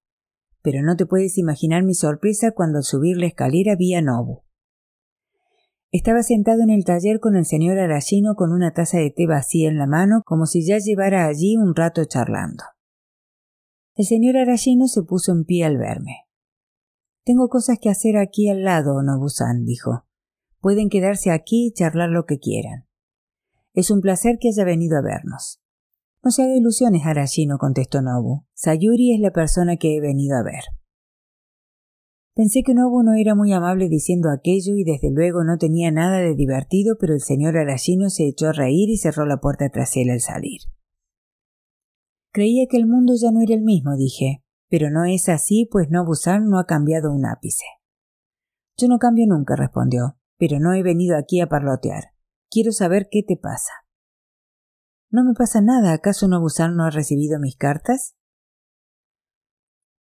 Pero 0.60 0.82
no 0.82 0.96
te 0.96 1.06
puedes 1.06 1.38
imaginar 1.38 1.82
mi 1.82 1.94
sorpresa 1.94 2.50
cuando 2.50 2.78
al 2.78 2.84
subir 2.84 3.16
la 3.16 3.26
escalera 3.26 3.74
vi 3.74 3.94
a 3.94 4.02
Nobu. 4.02 4.45
Estaba 5.96 6.22
sentado 6.22 6.62
en 6.62 6.68
el 6.68 6.84
taller 6.84 7.20
con 7.20 7.36
el 7.36 7.46
señor 7.46 7.78
Arashino 7.78 8.34
con 8.34 8.52
una 8.52 8.74
taza 8.74 8.98
de 8.98 9.10
té 9.10 9.26
vacía 9.26 9.70
en 9.70 9.78
la 9.78 9.86
mano, 9.86 10.20
como 10.26 10.44
si 10.44 10.62
ya 10.62 10.76
llevara 10.76 11.24
allí 11.24 11.56
un 11.56 11.74
rato 11.74 12.04
charlando. 12.04 12.64
El 13.94 14.04
señor 14.04 14.36
Arashino 14.36 14.88
se 14.88 15.02
puso 15.04 15.32
en 15.32 15.44
pie 15.46 15.64
al 15.64 15.78
verme. 15.78 16.26
Tengo 17.24 17.48
cosas 17.48 17.78
que 17.80 17.88
hacer 17.88 18.18
aquí 18.18 18.50
al 18.50 18.62
lado, 18.62 19.02
Nobusan, 19.02 19.64
dijo. 19.64 20.04
Pueden 20.60 20.90
quedarse 20.90 21.30
aquí 21.30 21.68
y 21.68 21.72
charlar 21.72 22.10
lo 22.10 22.26
que 22.26 22.40
quieran. 22.40 22.86
Es 23.72 23.90
un 23.90 24.02
placer 24.02 24.36
que 24.38 24.48
haya 24.48 24.64
venido 24.64 24.98
a 24.98 25.02
vernos. 25.02 25.62
No 26.22 26.30
se 26.30 26.42
haga 26.42 26.56
ilusiones, 26.56 27.06
Arashino, 27.06 27.56
contestó 27.56 28.02
Nobu. 28.02 28.44
Sayuri 28.52 29.14
es 29.14 29.20
la 29.20 29.30
persona 29.30 29.78
que 29.78 29.96
he 29.96 30.00
venido 30.02 30.36
a 30.36 30.42
ver. 30.42 30.64
Pensé 32.36 32.62
que 32.62 32.74
Nobu 32.74 33.02
no 33.02 33.14
era 33.14 33.34
muy 33.34 33.54
amable 33.54 33.88
diciendo 33.88 34.28
aquello 34.28 34.74
y 34.76 34.84
desde 34.84 35.10
luego 35.10 35.42
no 35.42 35.56
tenía 35.56 35.90
nada 35.90 36.18
de 36.18 36.34
divertido, 36.34 36.98
pero 37.00 37.14
el 37.14 37.22
señor 37.22 37.56
Arashino 37.56 38.10
se 38.10 38.28
echó 38.28 38.48
a 38.48 38.52
reír 38.52 38.90
y 38.90 38.98
cerró 38.98 39.24
la 39.24 39.40
puerta 39.40 39.70
tras 39.70 39.96
él 39.96 40.10
al 40.10 40.20
salir. 40.20 40.60
Creía 42.32 42.66
que 42.68 42.76
el 42.76 42.86
mundo 42.86 43.14
ya 43.18 43.30
no 43.30 43.40
era 43.40 43.54
el 43.54 43.62
mismo, 43.62 43.96
dije, 43.96 44.44
pero 44.68 44.90
no 44.90 45.06
es 45.06 45.30
así, 45.30 45.66
pues 45.72 45.88
Nobu-san 45.90 46.50
no 46.50 46.58
ha 46.58 46.66
cambiado 46.66 47.10
un 47.10 47.24
ápice. 47.24 47.64
Yo 48.76 48.88
no 48.88 48.98
cambio 48.98 49.24
nunca, 49.26 49.56
respondió, 49.56 50.18
pero 50.36 50.60
no 50.60 50.74
he 50.74 50.82
venido 50.82 51.16
aquí 51.16 51.40
a 51.40 51.46
parlotear. 51.46 52.12
Quiero 52.50 52.72
saber 52.72 53.08
qué 53.10 53.22
te 53.26 53.38
pasa. 53.38 53.72
No 55.08 55.24
me 55.24 55.32
pasa 55.32 55.62
nada, 55.62 55.94
¿acaso 55.94 56.28
Nobu-san 56.28 56.76
no 56.76 56.84
ha 56.84 56.90
recibido 56.90 57.40
mis 57.40 57.56
cartas? 57.56 58.14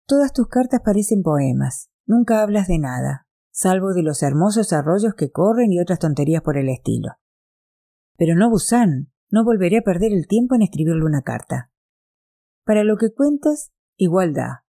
Todas 0.06 0.34
tus 0.34 0.50
cartas 0.50 0.82
parecen 0.84 1.24
poemas. 1.24 1.95
Nunca 2.08 2.42
hablas 2.42 2.68
de 2.68 2.78
nada, 2.78 3.28
salvo 3.52 3.94
de 3.94 4.04
los 4.04 4.22
hermosos 4.22 4.74
arroyos 4.74 5.16
que 5.16 5.32
corren 5.32 5.72
y 5.72 5.80
otras 5.80 6.00
tonterías 6.00 6.44
por 6.44 6.58
el 6.58 6.70
estilo. 6.70 7.14
Pero 8.18 8.36
no, 8.36 8.50
Busan, 8.50 9.12
no 9.32 9.44
volveré 9.44 9.80
a 9.80 9.82
perder 9.82 10.14
el 10.14 10.28
tiempo 10.28 10.56
en 10.56 10.62
escribirle 10.62 11.04
una 11.04 11.24
carta. 11.24 11.72
Para 12.64 12.84
lo 12.84 12.98
que 12.98 13.14
cuentas, 13.14 13.72
igual 13.98 14.34
da. 14.34 14.66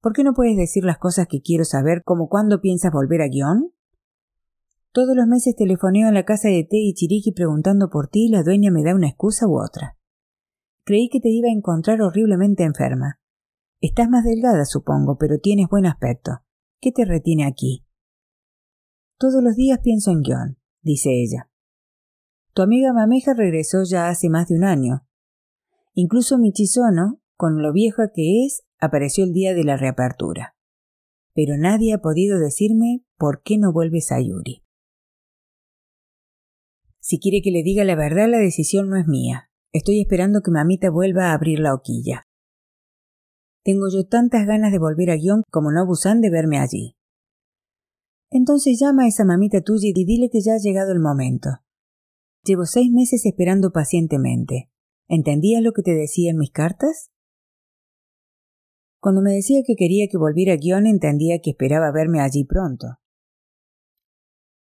¿Por 0.00 0.12
qué 0.12 0.22
no 0.22 0.34
puedes 0.34 0.56
decir 0.56 0.84
las 0.84 0.98
cosas 0.98 1.26
que 1.28 1.40
quiero 1.40 1.64
saber, 1.64 2.02
como 2.04 2.28
cuándo 2.28 2.60
piensas 2.60 2.92
volver 2.92 3.22
a 3.22 3.28
guion? 3.28 3.72
Todos 4.92 5.16
los 5.16 5.26
meses 5.26 5.56
telefoneo 5.56 6.08
a 6.08 6.12
la 6.12 6.24
casa 6.24 6.48
de 6.48 6.64
té 6.64 6.76
y 6.78 6.94
Chiriqui 6.94 7.32
preguntando 7.32 7.90
por 7.90 8.08
ti 8.08 8.26
y 8.26 8.30
la 8.30 8.42
dueña 8.42 8.70
me 8.70 8.82
da 8.82 8.94
una 8.94 9.08
excusa 9.08 9.46
u 9.46 9.60
otra. 9.60 9.98
Creí 10.84 11.08
que 11.08 11.20
te 11.20 11.28
iba 11.28 11.48
a 11.48 11.52
encontrar 11.52 12.00
horriblemente 12.00 12.64
enferma. 12.64 13.18
Estás 13.80 14.08
más 14.08 14.24
delgada, 14.24 14.64
supongo, 14.64 15.18
pero 15.18 15.38
tienes 15.38 15.68
buen 15.68 15.84
aspecto. 15.84 16.45
¿Qué 16.80 16.92
te 16.92 17.04
retiene 17.04 17.46
aquí? 17.46 17.86
Todos 19.18 19.42
los 19.42 19.56
días 19.56 19.80
pienso 19.82 20.10
en 20.10 20.22
guion, 20.22 20.58
dice 20.82 21.10
ella. 21.10 21.50
Tu 22.52 22.62
amiga 22.62 22.92
Mameja 22.92 23.32
regresó 23.34 23.84
ya 23.84 24.08
hace 24.08 24.28
más 24.28 24.48
de 24.48 24.56
un 24.56 24.64
año. 24.64 25.06
Incluso 25.94 26.38
Michizono, 26.38 27.20
con 27.36 27.62
lo 27.62 27.72
vieja 27.72 28.10
que 28.14 28.44
es, 28.44 28.66
apareció 28.78 29.24
el 29.24 29.32
día 29.32 29.54
de 29.54 29.64
la 29.64 29.76
reapertura. 29.76 30.54
Pero 31.34 31.56
nadie 31.56 31.94
ha 31.94 31.98
podido 31.98 32.38
decirme 32.38 33.04
por 33.16 33.42
qué 33.42 33.56
no 33.58 33.72
vuelves 33.72 34.12
a 34.12 34.20
Yuri. 34.20 34.62
Si 37.00 37.18
quiere 37.18 37.40
que 37.40 37.50
le 37.50 37.62
diga 37.62 37.84
la 37.84 37.94
verdad, 37.94 38.28
la 38.28 38.38
decisión 38.38 38.90
no 38.90 38.96
es 38.96 39.06
mía. 39.06 39.50
Estoy 39.72 40.00
esperando 40.00 40.40
que 40.42 40.50
mamita 40.50 40.90
vuelva 40.90 41.30
a 41.30 41.34
abrir 41.34 41.60
la 41.60 41.72
hoquilla. 41.72 42.25
Tengo 43.66 43.88
yo 43.92 44.06
tantas 44.06 44.46
ganas 44.46 44.70
de 44.70 44.78
volver 44.78 45.10
a 45.10 45.16
guion 45.16 45.42
como 45.50 45.72
no 45.72 45.84
Busan 45.84 46.20
de 46.20 46.30
verme 46.30 46.60
allí. 46.60 46.94
Entonces 48.30 48.78
llama 48.80 49.02
a 49.02 49.08
esa 49.08 49.24
mamita 49.24 49.60
tuya 49.60 49.88
y 49.92 50.04
dile 50.04 50.28
que 50.30 50.40
ya 50.40 50.52
ha 50.52 50.58
llegado 50.58 50.92
el 50.92 51.00
momento. 51.00 51.48
Llevo 52.44 52.64
seis 52.64 52.92
meses 52.92 53.26
esperando 53.26 53.72
pacientemente. 53.72 54.70
¿Entendías 55.08 55.64
lo 55.64 55.72
que 55.72 55.82
te 55.82 55.94
decía 55.94 56.30
en 56.30 56.38
mis 56.38 56.52
cartas? 56.52 57.10
Cuando 59.00 59.20
me 59.20 59.32
decía 59.32 59.62
que 59.66 59.74
quería 59.74 60.06
que 60.08 60.16
volviera 60.16 60.52
a 60.52 60.58
guion 60.58 60.86
entendía 60.86 61.40
que 61.42 61.50
esperaba 61.50 61.90
verme 61.90 62.20
allí 62.20 62.44
pronto. 62.44 63.00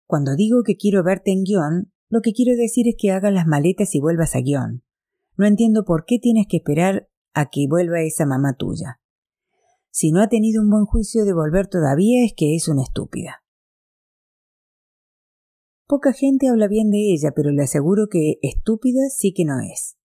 Cuando 0.06 0.34
digo 0.34 0.62
que 0.64 0.76
quiero 0.76 1.04
verte 1.04 1.30
en 1.30 1.44
guion, 1.44 1.92
lo 2.08 2.22
que 2.22 2.32
quiero 2.32 2.56
decir 2.56 2.88
es 2.88 2.94
que 2.98 3.10
hagas 3.10 3.34
las 3.34 3.46
maletas 3.46 3.94
y 3.94 4.00
vuelvas 4.00 4.34
a 4.34 4.40
guion. 4.40 4.82
No 5.36 5.44
entiendo 5.44 5.84
por 5.84 6.06
qué 6.06 6.18
tienes 6.18 6.46
que 6.48 6.56
esperar 6.56 7.10
a 7.34 7.50
que 7.50 7.66
vuelva 7.68 8.00
esa 8.00 8.24
mamá 8.24 8.54
tuya. 8.56 9.00
Si 9.90 10.10
no 10.10 10.22
ha 10.22 10.28
tenido 10.28 10.62
un 10.62 10.70
buen 10.70 10.86
juicio 10.86 11.24
de 11.24 11.34
volver 11.34 11.66
todavía 11.66 12.24
es 12.24 12.32
que 12.36 12.56
es 12.56 12.68
una 12.68 12.82
estúpida. 12.82 13.42
Poca 15.86 16.12
gente 16.12 16.48
habla 16.48 16.66
bien 16.66 16.90
de 16.90 17.12
ella, 17.12 17.32
pero 17.36 17.50
le 17.50 17.62
aseguro 17.62 18.06
que 18.10 18.38
estúpida 18.42 19.02
sí 19.10 19.32
que 19.34 19.44
no 19.44 19.60
es. 19.60 19.96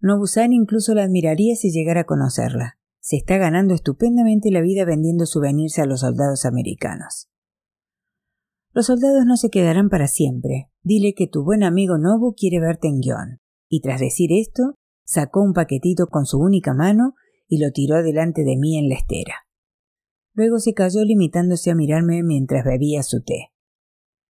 Nobusan 0.00 0.52
incluso 0.52 0.94
la 0.94 1.04
admiraría 1.04 1.56
si 1.56 1.70
llegara 1.70 2.02
a 2.02 2.06
conocerla. 2.06 2.78
Se 3.00 3.16
está 3.16 3.38
ganando 3.38 3.74
estupendamente 3.74 4.50
la 4.50 4.60
vida 4.60 4.84
vendiendo 4.84 5.24
souvenirs 5.26 5.78
a 5.78 5.86
los 5.86 6.00
soldados 6.00 6.44
americanos. 6.44 7.28
Los 8.72 8.86
soldados 8.86 9.24
no 9.26 9.36
se 9.36 9.50
quedarán 9.50 9.88
para 9.88 10.06
siempre. 10.06 10.70
Dile 10.82 11.14
que 11.14 11.26
tu 11.26 11.42
buen 11.42 11.64
amigo 11.64 11.98
Nobu 11.98 12.34
quiere 12.34 12.60
verte 12.60 12.88
en 12.88 13.00
guion. 13.00 13.40
Y 13.68 13.80
tras 13.80 14.00
decir 14.00 14.30
esto, 14.32 14.74
sacó 15.10 15.42
un 15.42 15.54
paquetito 15.54 16.06
con 16.06 16.24
su 16.24 16.38
única 16.38 16.72
mano 16.72 17.14
y 17.48 17.58
lo 17.58 17.72
tiró 17.72 18.00
delante 18.00 18.44
de 18.44 18.56
mí 18.56 18.78
en 18.78 18.88
la 18.88 18.94
estera. 18.94 19.34
Luego 20.34 20.60
se 20.60 20.72
cayó 20.72 21.04
limitándose 21.04 21.72
a 21.72 21.74
mirarme 21.74 22.22
mientras 22.22 22.64
bebía 22.64 23.02
su 23.02 23.20
té. 23.20 23.50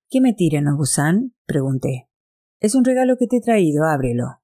¿Qué 0.09 0.23
me 0.23 0.33
tira, 0.33 0.62
Nobusan? 0.62 1.35
pregunté. 1.45 2.09
Es 2.61 2.75
un 2.75 2.87
regalo 2.87 3.19
que 3.19 3.27
te 3.27 3.37
he 3.37 3.40
traído, 3.43 3.85
ábrelo. 3.85 4.40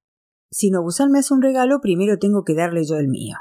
Si 0.51 0.71
Nobusan 0.71 1.11
me 1.11 1.21
hace 1.21 1.33
un 1.33 1.41
regalo, 1.41 1.81
primero 1.81 2.19
tengo 2.19 2.45
que 2.45 2.55
darle 2.55 2.85
yo 2.85 2.99
el 2.99 3.09
mío. 3.09 3.37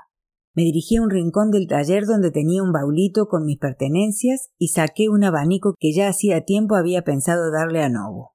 Me 0.53 0.63
dirigí 0.63 0.95
a 0.95 1.01
un 1.01 1.10
rincón 1.10 1.51
del 1.51 1.67
taller 1.67 2.05
donde 2.05 2.31
tenía 2.31 2.63
un 2.63 2.71
baulito 2.71 3.27
con 3.27 3.43
mis 3.43 3.60
pertenencias 3.60 4.51
y 4.58 4.69
saqué 4.69 5.10
un 5.10 5.25
abanico 5.25 5.75
que 5.77 5.91
ya 5.93 6.08
hacía 6.08 6.45
tiempo 6.45 6.75
había 6.75 7.01
pensado 7.01 7.51
darle 7.51 7.84
a 7.84 7.89
Nobu. 7.89 8.35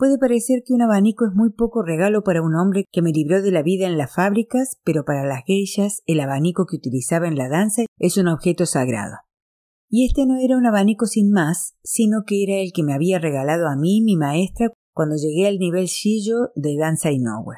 Puede 0.00 0.16
parecer 0.16 0.62
que 0.64 0.72
un 0.72 0.80
abanico 0.80 1.26
es 1.26 1.34
muy 1.34 1.50
poco 1.50 1.82
regalo 1.82 2.22
para 2.22 2.40
un 2.40 2.54
hombre 2.54 2.86
que 2.90 3.02
me 3.02 3.12
libró 3.12 3.42
de 3.42 3.50
la 3.50 3.62
vida 3.62 3.86
en 3.86 3.98
las 3.98 4.14
fábricas, 4.14 4.80
pero 4.82 5.04
para 5.04 5.26
las 5.26 5.44
geishas 5.44 6.00
el 6.06 6.20
abanico 6.20 6.64
que 6.64 6.76
utilizaba 6.76 7.28
en 7.28 7.36
la 7.36 7.50
danza 7.50 7.82
es 7.98 8.16
un 8.16 8.28
objeto 8.28 8.64
sagrado. 8.64 9.16
Y 9.90 10.06
este 10.06 10.24
no 10.24 10.38
era 10.38 10.56
un 10.56 10.64
abanico 10.64 11.04
sin 11.04 11.30
más, 11.30 11.74
sino 11.84 12.22
que 12.26 12.42
era 12.42 12.62
el 12.62 12.72
que 12.72 12.82
me 12.82 12.94
había 12.94 13.18
regalado 13.18 13.66
a 13.68 13.76
mí 13.76 14.00
mi 14.00 14.16
maestra 14.16 14.72
cuando 14.94 15.16
llegué 15.16 15.46
al 15.46 15.58
nivel 15.58 15.84
Shijo 15.84 16.48
de 16.54 16.78
danza 16.78 17.10
Inoue. 17.10 17.56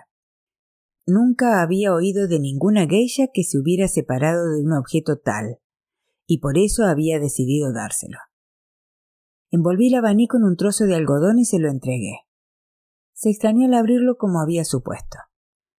Nunca 1.07 1.63
había 1.63 1.95
oído 1.95 2.27
de 2.27 2.41
ninguna 2.41 2.89
geisha 2.89 3.29
que 3.33 3.45
se 3.45 3.57
hubiera 3.57 3.87
separado 3.87 4.51
de 4.53 4.65
un 4.65 4.73
objeto 4.73 5.17
tal, 5.17 5.59
y 6.27 6.41
por 6.41 6.59
eso 6.59 6.87
había 6.87 7.21
decidido 7.21 7.73
dárselo. 7.73 8.19
Envolví 9.53 9.87
el 9.87 9.95
abanico 9.95 10.39
en 10.39 10.43
un 10.43 10.57
trozo 10.57 10.87
de 10.87 10.97
algodón 10.97 11.39
y 11.39 11.45
se 11.45 11.61
lo 11.61 11.71
entregué. 11.71 12.25
Se 13.23 13.31
extrañó 13.31 13.67
al 13.67 13.75
abrirlo 13.75 14.17
como 14.17 14.41
había 14.41 14.65
supuesto. 14.65 15.17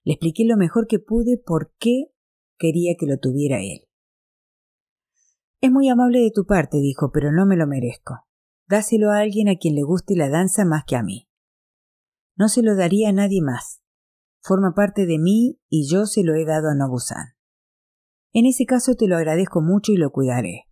Le 0.06 0.14
expliqué 0.14 0.46
lo 0.46 0.56
mejor 0.56 0.88
que 0.88 1.00
pude 1.00 1.38
por 1.38 1.74
qué 1.78 2.06
quería 2.58 2.94
que 2.98 3.06
lo 3.06 3.18
tuviera 3.18 3.58
él. 3.60 3.86
Es 5.60 5.70
muy 5.70 5.90
amable 5.90 6.20
de 6.20 6.32
tu 6.32 6.46
parte, 6.46 6.78
dijo, 6.78 7.12
pero 7.12 7.34
no 7.34 7.46
me 7.46 7.58
lo 7.58 7.68
merezco. 7.68 8.26
Dáselo 8.70 9.12
a 9.12 9.18
alguien 9.18 9.50
a 9.50 9.58
quien 9.58 9.76
le 9.76 9.84
guste 9.84 10.16
la 10.16 10.30
danza 10.30 10.64
más 10.64 10.86
que 10.88 10.96
a 10.96 11.04
mí. 11.04 11.28
No 12.38 12.48
se 12.48 12.64
lo 12.64 12.78
daría 12.78 13.10
a 13.10 13.12
nadie 13.12 13.42
más. 13.42 13.82
Forma 14.40 14.74
parte 14.74 15.06
de 15.06 15.20
mí 15.20 15.60
y 15.68 15.90
yo 15.92 16.06
se 16.06 16.24
lo 16.24 16.36
he 16.36 16.46
dado 16.46 16.70
a 16.70 16.76
Nobusan. 16.76 17.36
En 18.32 18.46
ese 18.46 18.66
caso 18.66 18.96
te 18.96 19.06
lo 19.06 19.18
agradezco 19.18 19.60
mucho 19.60 19.92
y 19.92 19.98
lo 19.98 20.12
cuidaré. 20.12 20.70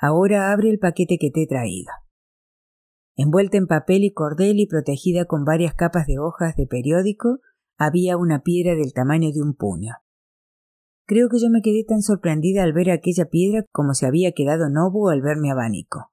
Ahora 0.00 0.52
abre 0.52 0.70
el 0.70 0.78
paquete 0.78 1.18
que 1.20 1.30
te 1.30 1.42
he 1.42 1.46
traído. 1.46 1.92
Envuelta 3.20 3.58
en 3.58 3.66
papel 3.66 4.04
y 4.04 4.12
cordel 4.12 4.60
y 4.60 4.68
protegida 4.68 5.24
con 5.24 5.44
varias 5.44 5.74
capas 5.74 6.06
de 6.06 6.20
hojas 6.20 6.54
de 6.54 6.68
periódico, 6.68 7.40
había 7.76 8.16
una 8.16 8.44
piedra 8.44 8.76
del 8.76 8.92
tamaño 8.92 9.32
de 9.32 9.42
un 9.42 9.54
puño. 9.54 9.94
Creo 11.04 11.28
que 11.28 11.40
yo 11.40 11.50
me 11.50 11.60
quedé 11.60 11.82
tan 11.82 12.00
sorprendida 12.00 12.62
al 12.62 12.72
ver 12.72 12.92
aquella 12.92 13.24
piedra 13.24 13.64
como 13.72 13.94
se 13.94 14.06
había 14.06 14.30
quedado 14.30 14.70
Nobu 14.70 15.08
al 15.08 15.20
ver 15.20 15.38
mi 15.38 15.50
abanico. 15.50 16.12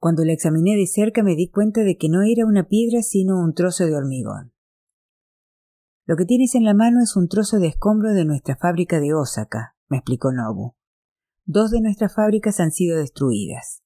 Cuando 0.00 0.24
la 0.24 0.32
examiné 0.32 0.74
de 0.74 0.88
cerca 0.88 1.22
me 1.22 1.36
di 1.36 1.50
cuenta 1.50 1.82
de 1.82 1.96
que 1.96 2.08
no 2.08 2.22
era 2.22 2.46
una 2.46 2.66
piedra 2.66 3.02
sino 3.02 3.38
un 3.38 3.54
trozo 3.54 3.86
de 3.86 3.94
hormigón. 3.94 4.52
Lo 6.04 6.16
que 6.16 6.24
tienes 6.24 6.56
en 6.56 6.64
la 6.64 6.74
mano 6.74 7.00
es 7.00 7.14
un 7.14 7.28
trozo 7.28 7.60
de 7.60 7.68
escombro 7.68 8.12
de 8.12 8.24
nuestra 8.24 8.56
fábrica 8.56 8.98
de 8.98 9.14
Osaka, 9.14 9.76
me 9.88 9.98
explicó 9.98 10.32
Nobu. 10.32 10.74
Dos 11.44 11.70
de 11.70 11.80
nuestras 11.80 12.12
fábricas 12.12 12.58
han 12.58 12.72
sido 12.72 12.98
destruidas 12.98 13.84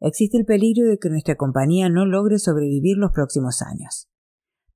existe 0.00 0.38
el 0.38 0.44
peligro 0.44 0.88
de 0.88 0.98
que 0.98 1.10
nuestra 1.10 1.36
compañía 1.36 1.88
no 1.88 2.06
logre 2.06 2.38
sobrevivir 2.38 2.96
los 2.96 3.12
próximos 3.12 3.62
años. 3.62 4.08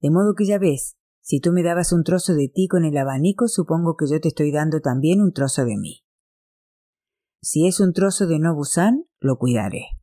De 0.00 0.10
modo 0.10 0.34
que 0.34 0.46
ya 0.46 0.58
ves, 0.58 0.96
si 1.20 1.40
tú 1.40 1.52
me 1.52 1.62
dabas 1.62 1.92
un 1.92 2.04
trozo 2.04 2.34
de 2.34 2.48
ti 2.48 2.66
con 2.68 2.84
el 2.84 2.96
abanico, 2.96 3.46
supongo 3.48 3.96
que 3.96 4.06
yo 4.06 4.20
te 4.20 4.28
estoy 4.28 4.50
dando 4.50 4.80
también 4.80 5.20
un 5.20 5.32
trozo 5.32 5.64
de 5.64 5.76
mí. 5.76 6.04
Si 7.42 7.66
es 7.66 7.80
un 7.80 7.92
trozo 7.92 8.26
de 8.26 8.38
Nobusan, 8.38 9.06
lo 9.18 9.38
cuidaré. 9.38 10.00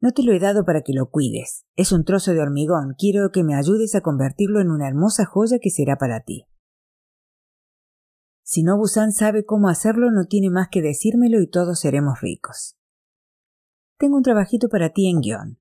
No 0.00 0.12
te 0.12 0.22
lo 0.22 0.32
he 0.32 0.38
dado 0.38 0.64
para 0.64 0.82
que 0.82 0.92
lo 0.92 1.10
cuides. 1.10 1.64
Es 1.76 1.90
un 1.90 2.04
trozo 2.04 2.32
de 2.32 2.40
hormigón. 2.40 2.94
Quiero 2.98 3.30
que 3.32 3.42
me 3.42 3.54
ayudes 3.54 3.94
a 3.94 4.02
convertirlo 4.02 4.60
en 4.60 4.70
una 4.70 4.86
hermosa 4.86 5.24
joya 5.24 5.58
que 5.60 5.70
será 5.70 5.96
para 5.96 6.20
ti. 6.20 6.46
Si 8.42 8.62
Nobusan 8.62 9.12
sabe 9.12 9.46
cómo 9.46 9.68
hacerlo, 9.68 10.10
no 10.10 10.26
tiene 10.26 10.50
más 10.50 10.68
que 10.70 10.82
decírmelo 10.82 11.40
y 11.40 11.48
todos 11.48 11.80
seremos 11.80 12.20
ricos. 12.20 12.76
Tengo 14.04 14.18
un 14.18 14.22
trabajito 14.22 14.68
para 14.68 14.90
ti 14.90 15.08
en 15.08 15.22
guion. 15.22 15.58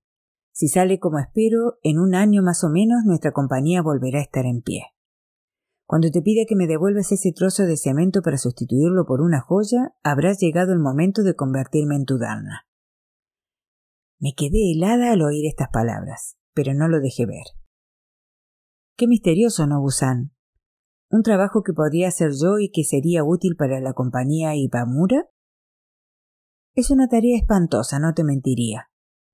Si 0.51 0.67
sale 0.67 0.99
como 0.99 1.17
espero, 1.17 1.79
en 1.81 1.97
un 1.97 2.13
año 2.13 2.43
más 2.43 2.65
o 2.65 2.69
menos 2.69 3.05
nuestra 3.05 3.31
compañía 3.31 3.81
volverá 3.81 4.19
a 4.19 4.23
estar 4.23 4.45
en 4.45 4.61
pie. 4.61 4.81
Cuando 5.85 6.11
te 6.11 6.21
pida 6.21 6.41
que 6.45 6.57
me 6.57 6.67
devuelvas 6.67 7.13
ese 7.13 7.31
trozo 7.31 7.63
de 7.63 7.77
cemento 7.77 8.21
para 8.21 8.37
sustituirlo 8.37 9.05
por 9.05 9.21
una 9.21 9.39
joya, 9.39 9.95
habrás 10.03 10.41
llegado 10.41 10.73
el 10.73 10.79
momento 10.79 11.23
de 11.23 11.37
convertirme 11.37 11.95
en 11.95 12.03
tu 12.03 12.17
dana. 12.17 12.67
Me 14.19 14.33
quedé 14.35 14.73
helada 14.73 15.13
al 15.13 15.21
oír 15.21 15.45
estas 15.47 15.69
palabras, 15.71 16.35
pero 16.53 16.73
no 16.73 16.89
lo 16.89 16.99
dejé 16.99 17.25
ver. 17.25 17.45
Qué 18.97 19.07
misterioso, 19.07 19.67
Nobusan. 19.67 20.33
¿Un 21.09 21.23
trabajo 21.23 21.63
que 21.63 21.71
podría 21.71 22.09
hacer 22.09 22.31
yo 22.33 22.59
y 22.59 22.71
que 22.71 22.83
sería 22.83 23.23
útil 23.23 23.55
para 23.57 23.79
la 23.79 23.93
compañía 23.93 24.53
Ibamura? 24.53 25.29
Es 26.75 26.89
una 26.89 27.07
tarea 27.07 27.37
espantosa, 27.37 27.99
no 27.99 28.15
te 28.15 28.23
mentiría. 28.23 28.89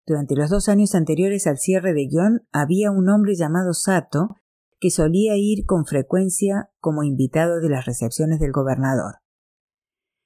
Durante 0.05 0.35
los 0.35 0.49
dos 0.49 0.67
años 0.67 0.93
anteriores 0.93 1.47
al 1.47 1.57
cierre 1.57 1.93
de 1.93 2.05
guion 2.07 2.45
había 2.51 2.91
un 2.91 3.07
hombre 3.07 3.35
llamado 3.35 3.73
Sato 3.73 4.35
que 4.81 4.89
solía 4.89 5.37
ir 5.37 5.65
con 5.65 5.85
frecuencia 5.85 6.69
como 6.81 7.03
invitado 7.03 7.61
de 7.61 7.69
las 7.69 7.85
recepciones 7.85 8.41
del 8.41 8.51
gobernador. 8.51 9.19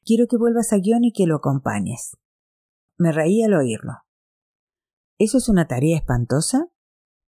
Quiero 0.03 0.25
que 0.27 0.37
vuelvas 0.37 0.73
a 0.73 0.77
guion 0.77 1.03
y 1.03 1.11
que 1.11 1.27
lo 1.27 1.35
acompañes. 1.35 2.17
Me 2.97 3.11
reí 3.11 3.43
al 3.43 3.53
oírlo. 3.53 3.93
¿Eso 5.19 5.37
es 5.37 5.49
una 5.49 5.67
tarea 5.67 5.97
espantosa? 5.97 6.69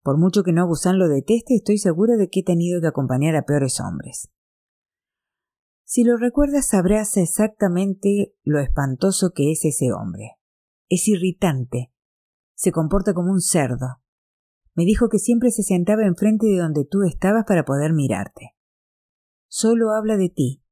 Por 0.04 0.20
mucho 0.20 0.44
que 0.44 0.54
no 0.54 0.68
Busan 0.68 1.00
lo 1.00 1.08
deteste, 1.08 1.56
estoy 1.56 1.80
segura 1.80 2.18
de 2.18 2.30
que 2.30 2.42
he 2.42 2.44
tenido 2.44 2.82
que 2.82 2.88
acompañar 2.88 3.36
a 3.36 3.46
peores 3.46 3.80
hombres. 3.80 4.30
Si 5.94 6.06
lo 6.06 6.16
recuerdas 6.16 6.70
sabrás 6.70 7.18
exactamente 7.18 8.34
lo 8.44 8.62
espantoso 8.62 9.34
que 9.36 9.52
es 9.52 9.66
ese 9.66 9.92
hombre. 9.92 10.38
Es 10.88 11.10
irritante. 11.10 11.92
Se 12.54 12.72
comporta 12.72 13.14
como 13.14 13.30
un 13.30 13.42
cerdo. 13.42 14.02
Me 14.74 14.86
dijo 14.86 15.10
que 15.10 15.20
siempre 15.20 15.52
se 15.52 15.64
sentaba 15.64 16.06
enfrente 16.06 16.48
de 16.48 16.60
donde 16.60 16.86
tú 16.90 17.04
estabas 17.04 17.44
para 17.46 17.66
poder 17.66 17.92
mirarte. 17.92 18.56
Solo 19.50 19.92
habla 19.92 20.16
de 20.16 20.30
ti. 20.30 20.64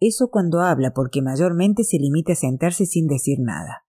Eso 0.00 0.28
cuando 0.30 0.60
habla, 0.60 0.92
porque 0.92 1.22
mayormente 1.22 1.82
se 1.82 1.96
limita 1.96 2.34
a 2.34 2.36
sentarse 2.36 2.84
sin 2.84 3.06
decir 3.06 3.38
nada. 3.40 3.86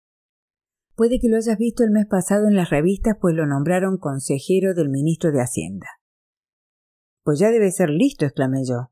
Puede 0.95 1.19
que 1.19 1.27
lo 1.27 1.35
hayas 1.35 1.57
visto 1.57 1.83
el 1.83 1.91
mes 1.91 2.05
pasado 2.05 2.47
en 2.47 2.55
las 2.55 2.69
revistas, 2.69 3.17
pues 3.19 3.35
lo 3.35 3.45
nombraron 3.45 3.97
consejero 3.97 4.73
del 4.73 4.87
ministro 4.87 5.33
de 5.33 5.41
Hacienda. 5.41 5.87
Pues 7.21 7.37
ya 7.39 7.51
debe 7.51 7.69
ser 7.69 7.89
listo, 7.89 8.23
exclamé 8.23 8.63
yo. 8.65 8.91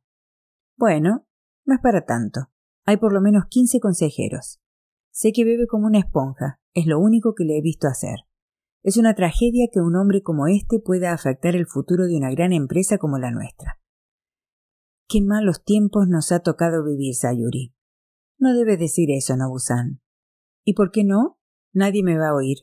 Bueno, 0.76 1.30
no 1.66 1.76
es 1.76 1.82
para 1.82 2.06
tanto. 2.06 2.50
Hay 2.86 2.98
por 2.98 3.14
lo 3.14 3.22
menos 3.22 3.46
quince 3.50 3.80
consejeros. 3.80 4.60
Sé 5.12 5.32
que 5.34 5.46
bebe 5.46 5.68
como 5.68 5.88
una 5.88 6.00
esponja, 6.00 6.60
es 6.74 6.86
lo 6.86 7.00
único 7.00 7.34
que 7.36 7.44
le 7.44 7.58
he 7.58 7.62
visto 7.62 7.88
hacer. 7.88 8.20
Es 8.84 8.98
una 8.98 9.14
tragedia 9.14 9.68
que 9.72 9.80
un 9.80 9.96
hombre 9.96 10.24
como 10.24 10.48
este 10.48 10.80
pueda 10.80 11.14
afectar 11.14 11.56
el 11.56 11.68
futuro 11.68 12.08
de 12.08 12.18
una 12.18 12.32
gran 12.32 12.52
empresa 12.52 12.98
como 12.98 13.20
la 13.20 13.30
nuestra. 13.30 13.80
Qué 15.08 15.22
malos 15.22 15.64
tiempos 15.64 16.08
nos 16.08 16.32
ha 16.32 16.40
tocado 16.40 16.84
vivir, 16.84 17.14
Sayuri. 17.16 17.76
No 18.40 18.54
debe 18.54 18.78
decir 18.78 19.12
eso, 19.12 19.36
Nobusan. 19.38 20.02
¿Y 20.64 20.74
por 20.74 20.92
qué 20.92 21.04
no? 21.04 21.38
Nadie 21.74 22.04
me 22.04 22.18
va 22.18 22.30
a 22.30 22.34
oír. 22.34 22.60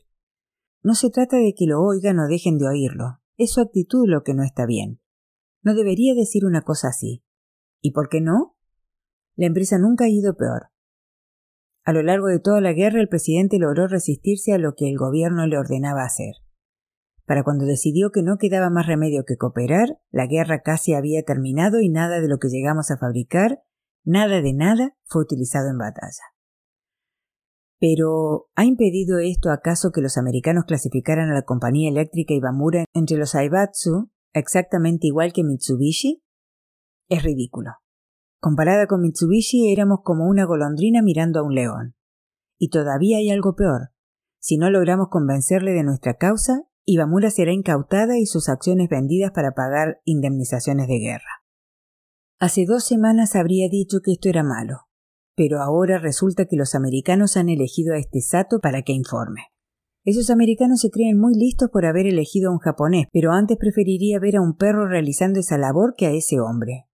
No 0.81 0.95
se 0.95 1.09
trata 1.09 1.37
de 1.37 1.53
que 1.55 1.67
lo 1.67 1.81
oigan 1.81 2.19
o 2.19 2.27
dejen 2.27 2.57
de 2.57 2.67
oírlo. 2.67 3.21
Es 3.37 3.53
su 3.53 3.61
actitud 3.61 4.05
lo 4.07 4.23
que 4.23 4.33
no 4.33 4.43
está 4.43 4.65
bien. 4.65 4.99
No 5.61 5.73
debería 5.73 6.13
decir 6.15 6.45
una 6.45 6.61
cosa 6.61 6.89
así. 6.89 7.23
¿Y 7.81 7.91
por 7.91 8.09
qué 8.09 8.19
no? 8.19 8.57
La 9.39 9.45
empresa 9.45 9.77
nunca 9.77 10.03
ha 10.03 10.09
ido 10.09 10.35
peor. 10.35 10.63
A 11.85 11.93
lo 11.93 12.03
largo 12.03 12.27
de 12.27 12.41
toda 12.41 12.59
la 12.59 12.73
guerra 12.73 12.99
el 12.99 13.07
presidente 13.07 13.57
logró 13.57 13.87
resistirse 13.87 14.51
a 14.51 14.57
lo 14.57 14.75
que 14.75 14.89
el 14.89 14.97
gobierno 14.97 15.47
le 15.47 15.57
ordenaba 15.57 16.03
hacer. 16.03 16.33
Para 17.25 17.45
cuando 17.45 17.63
decidió 17.63 18.11
que 18.11 18.21
no 18.21 18.35
quedaba 18.37 18.69
más 18.69 18.85
remedio 18.85 19.23
que 19.25 19.37
cooperar, 19.37 19.97
la 20.11 20.27
guerra 20.27 20.59
casi 20.59 20.93
había 20.93 21.23
terminado 21.23 21.79
y 21.79 21.87
nada 21.87 22.19
de 22.19 22.27
lo 22.27 22.37
que 22.37 22.49
llegamos 22.49 22.91
a 22.91 22.97
fabricar, 22.97 23.63
nada 24.03 24.41
de 24.41 24.53
nada, 24.53 24.97
fue 25.05 25.21
utilizado 25.21 25.69
en 25.69 25.77
batalla. 25.77 26.23
Pero, 27.79 28.49
¿ha 28.55 28.65
impedido 28.65 29.19
esto 29.19 29.51
acaso 29.51 29.93
que 29.93 30.01
los 30.01 30.17
americanos 30.17 30.65
clasificaran 30.65 31.29
a 31.29 31.33
la 31.33 31.43
compañía 31.43 31.89
eléctrica 31.89 32.33
Ibamura 32.33 32.83
entre 32.93 33.15
los 33.15 33.35
Aibatsu 33.35 34.11
exactamente 34.33 35.07
igual 35.07 35.31
que 35.31 35.45
Mitsubishi? 35.45 36.25
Es 37.07 37.23
ridículo. 37.23 37.75
Comparada 38.41 38.87
con 38.87 39.01
Mitsubishi 39.01 39.71
éramos 39.71 39.99
como 40.03 40.25
una 40.25 40.45
golondrina 40.45 41.01
mirando 41.01 41.39
a 41.39 41.43
un 41.43 41.55
león. 41.55 41.95
Y 42.57 42.69
todavía 42.69 43.17
hay 43.17 43.29
algo 43.29 43.55
peor. 43.55 43.89
Si 44.39 44.57
no 44.57 44.69
logramos 44.69 45.09
convencerle 45.09 45.73
de 45.73 45.83
nuestra 45.83 46.13
causa, 46.13 46.63
Ibamura 46.85 47.29
será 47.31 47.51
incautada 47.51 48.17
y 48.17 48.25
sus 48.25 48.47
acciones 48.47 48.89
vendidas 48.89 49.31
para 49.31 49.51
pagar 49.51 49.99
indemnizaciones 50.05 50.87
de 50.87 50.99
guerra. 50.99 51.43
Hace 52.39 52.65
dos 52.65 52.85
semanas 52.85 53.35
habría 53.35 53.67
dicho 53.69 53.99
que 54.01 54.13
esto 54.13 54.29
era 54.29 54.43
malo, 54.43 54.87
pero 55.35 55.61
ahora 55.61 55.99
resulta 55.99 56.45
que 56.45 56.55
los 56.55 56.73
americanos 56.73 57.35
han 57.35 57.49
elegido 57.49 57.93
a 57.93 57.97
este 57.97 58.21
Sato 58.21 58.59
para 58.59 58.81
que 58.81 58.93
informe. 58.93 59.47
Esos 60.05 60.29
americanos 60.29 60.79
se 60.79 60.89
creen 60.89 61.19
muy 61.19 61.35
listos 61.35 61.69
por 61.69 61.85
haber 61.85 62.07
elegido 62.07 62.49
a 62.49 62.53
un 62.53 62.59
japonés, 62.59 63.07
pero 63.11 63.33
antes 63.33 63.57
preferiría 63.57 64.17
ver 64.19 64.37
a 64.37 64.41
un 64.41 64.55
perro 64.55 64.87
realizando 64.87 65.41
esa 65.41 65.57
labor 65.57 65.93
que 65.97 66.07
a 66.07 66.11
ese 66.11 66.39
hombre. 66.39 66.88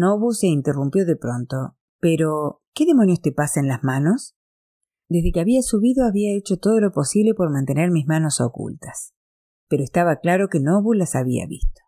Nobu 0.00 0.32
se 0.32 0.46
interrumpió 0.46 1.04
de 1.04 1.14
pronto. 1.14 1.76
Pero, 1.98 2.62
¿qué 2.72 2.86
demonios 2.86 3.20
te 3.20 3.32
pasa 3.32 3.60
en 3.60 3.68
las 3.68 3.84
manos? 3.84 4.34
Desde 5.10 5.30
que 5.30 5.40
había 5.40 5.60
subido 5.60 6.06
había 6.06 6.34
hecho 6.34 6.56
todo 6.56 6.80
lo 6.80 6.90
posible 6.90 7.34
por 7.34 7.50
mantener 7.50 7.90
mis 7.90 8.06
manos 8.06 8.40
ocultas. 8.40 9.12
pero 9.68 9.84
estaba 9.84 10.16
claro 10.16 10.48
que 10.48 10.58
Nobu 10.58 10.94
las 10.94 11.14
había 11.14 11.46
visto. 11.46 11.82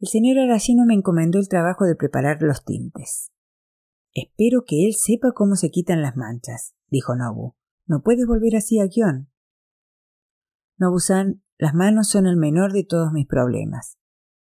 El 0.00 0.08
señor 0.08 0.38
Arashino 0.38 0.86
me 0.86 0.94
encomendó 0.94 1.38
el 1.38 1.48
trabajo 1.48 1.84
de 1.84 1.94
preparar 1.94 2.38
los 2.40 2.64
tintes. 2.64 3.30
Espero 4.12 4.64
que 4.66 4.86
él 4.86 4.94
sepa 4.94 5.32
cómo 5.32 5.54
se 5.54 5.70
quitan 5.70 6.02
las 6.02 6.16
manchas, 6.16 6.74
dijo 6.88 7.14
Nobu. 7.14 7.54
No 7.86 8.02
puedes 8.02 8.26
volver 8.26 8.56
así 8.56 8.80
a 8.80 8.88
Gion. 8.88 9.30
Nobu-san, 10.78 11.44
las 11.58 11.74
manos 11.74 12.08
son 12.08 12.26
el 12.26 12.36
menor 12.36 12.72
de 12.72 12.82
todos 12.82 13.12
mis 13.12 13.26
problemas. 13.26 13.98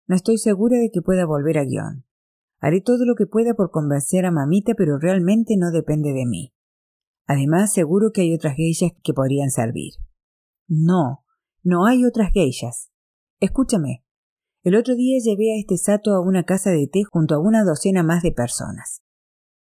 No 0.08 0.15
estoy 0.15 0.38
segura 0.39 0.78
de 0.80 0.89
que 0.91 1.02
pueda 1.02 1.26
volver 1.26 1.58
a 1.58 1.65
Gion. 1.65 2.06
Haré 2.63 2.80
todo 2.80 3.04
lo 3.06 3.15
que 3.15 3.26
pueda 3.26 3.56
por 3.56 3.71
convencer 3.71 4.26
a 4.26 4.32
mamita, 4.32 4.73
pero 4.78 4.97
realmente 4.97 5.56
no 5.58 5.69
depende 5.69 6.13
de 6.13 6.26
mí. 6.26 6.54
Además, 7.28 7.73
seguro 7.73 8.12
que 8.13 8.21
hay 8.21 8.34
otras 8.34 8.56
geishas 8.56 8.91
que 9.04 9.13
podrían 9.13 9.49
servir. 9.49 9.95
No, 10.69 11.26
no 11.62 11.86
hay 11.86 12.06
otras 12.06 12.32
geishas. 12.32 12.89
Escúchame. 13.41 14.06
El 14.62 14.78
otro 14.78 14.95
día 14.95 15.17
llevé 15.21 15.52
a 15.52 15.60
este 15.60 15.76
sato 15.76 16.12
a 16.12 16.21
una 16.21 16.45
casa 16.45 16.69
de 16.69 16.88
té 16.88 17.04
junto 17.04 17.36
a 17.36 17.39
una 17.41 17.65
docena 17.65 18.02
más 18.02 18.23
de 18.23 18.32
personas. 18.32 19.04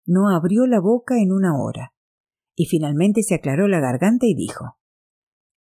No 0.06 0.30
abrió 0.30 0.66
la 0.66 0.80
boca 0.80 1.22
en 1.22 1.34
una 1.34 1.62
hora, 1.62 1.94
y 2.56 2.68
finalmente 2.68 3.22
se 3.22 3.36
aclaró 3.36 3.68
la 3.68 3.82
garganta 3.82 4.28
y 4.28 4.34
dijo 4.34 4.78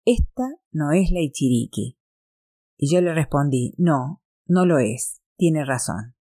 Esta 0.06 0.44
no 0.72 0.94
es 0.94 1.12
la 1.12 1.20
Ichiriki. 1.20 2.00
Y 2.78 2.90
yo 2.90 3.02
le 3.02 3.14
respondí 3.14 3.74
No, 3.78 4.22
no 4.46 4.66
lo 4.66 4.80
es. 4.80 5.22
Tiene 5.36 5.66
razón. 5.66 6.17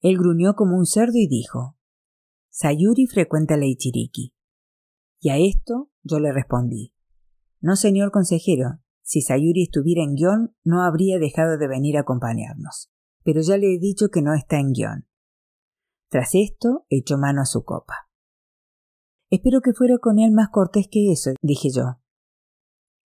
Él 0.00 0.16
gruñó 0.18 0.54
como 0.54 0.76
un 0.76 0.86
cerdo 0.86 1.16
y 1.16 1.28
dijo 1.28 1.76
Sayuri 2.50 3.06
frecuenta 3.06 3.56
la 3.56 3.66
Ichiriki. 3.66 4.34
Y 5.20 5.28
a 5.28 5.36
esto 5.36 5.90
yo 6.02 6.18
le 6.18 6.32
respondí 6.32 6.94
No, 7.60 7.76
señor 7.76 8.10
consejero, 8.10 8.80
si 9.02 9.20
Sayuri 9.20 9.64
estuviera 9.64 10.02
en 10.02 10.14
guion, 10.14 10.56
no 10.64 10.82
habría 10.82 11.18
dejado 11.18 11.58
de 11.58 11.68
venir 11.68 11.96
a 11.96 12.00
acompañarnos. 12.00 12.90
Pero 13.22 13.40
ya 13.42 13.56
le 13.56 13.74
he 13.74 13.78
dicho 13.78 14.08
que 14.08 14.22
no 14.22 14.34
está 14.34 14.58
en 14.58 14.72
guion. 14.72 15.06
Tras 16.08 16.34
esto, 16.34 16.86
echó 16.88 17.18
mano 17.18 17.42
a 17.42 17.46
su 17.46 17.64
copa. 17.64 18.08
Espero 19.28 19.60
que 19.60 19.72
fuera 19.74 19.98
con 19.98 20.18
él 20.18 20.32
más 20.32 20.48
cortés 20.50 20.88
que 20.90 21.12
eso, 21.12 21.32
dije 21.42 21.70
yo. 21.70 22.00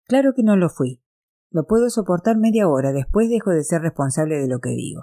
Claro 0.06 0.34
que 0.36 0.44
no 0.44 0.56
lo 0.56 0.70
fui. 0.70 1.02
Lo 1.50 1.66
puedo 1.66 1.90
soportar 1.90 2.38
media 2.38 2.68
hora, 2.68 2.92
después 2.92 3.30
dejo 3.30 3.52
de 3.52 3.64
ser 3.64 3.82
responsable 3.82 4.38
de 4.38 4.48
lo 4.48 4.60
que 4.60 4.72
digo. 4.72 5.02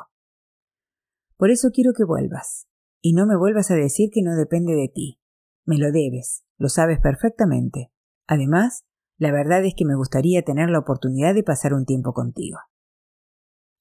Por 1.39 1.51
eso 1.51 1.71
quiero 1.73 1.93
que 1.95 2.05
vuelvas. 2.05 2.67
Y 3.01 3.15
no 3.15 3.25
me 3.25 3.37
vuelvas 3.37 3.71
a 3.71 3.77
decir 3.77 4.11
que 4.13 4.23
no 4.23 4.35
depende 4.35 4.75
de 4.75 4.89
ti. 4.89 5.21
Me 5.65 5.79
lo 5.79 5.93
debes, 5.93 6.45
lo 6.59 6.69
sabes 6.69 6.99
perfectamente. 7.01 7.93
Además, 8.27 8.85
la 9.17 9.31
verdad 9.31 9.65
es 9.65 9.75
que 9.77 9.85
me 9.85 9.95
gustaría 9.95 10.43
tener 10.43 10.69
la 10.69 10.81
oportunidad 10.81 11.35
de 11.35 11.45
pasar 11.45 11.75
un 11.75 11.87
tiempo 11.87 12.13
contigo. 12.13 12.59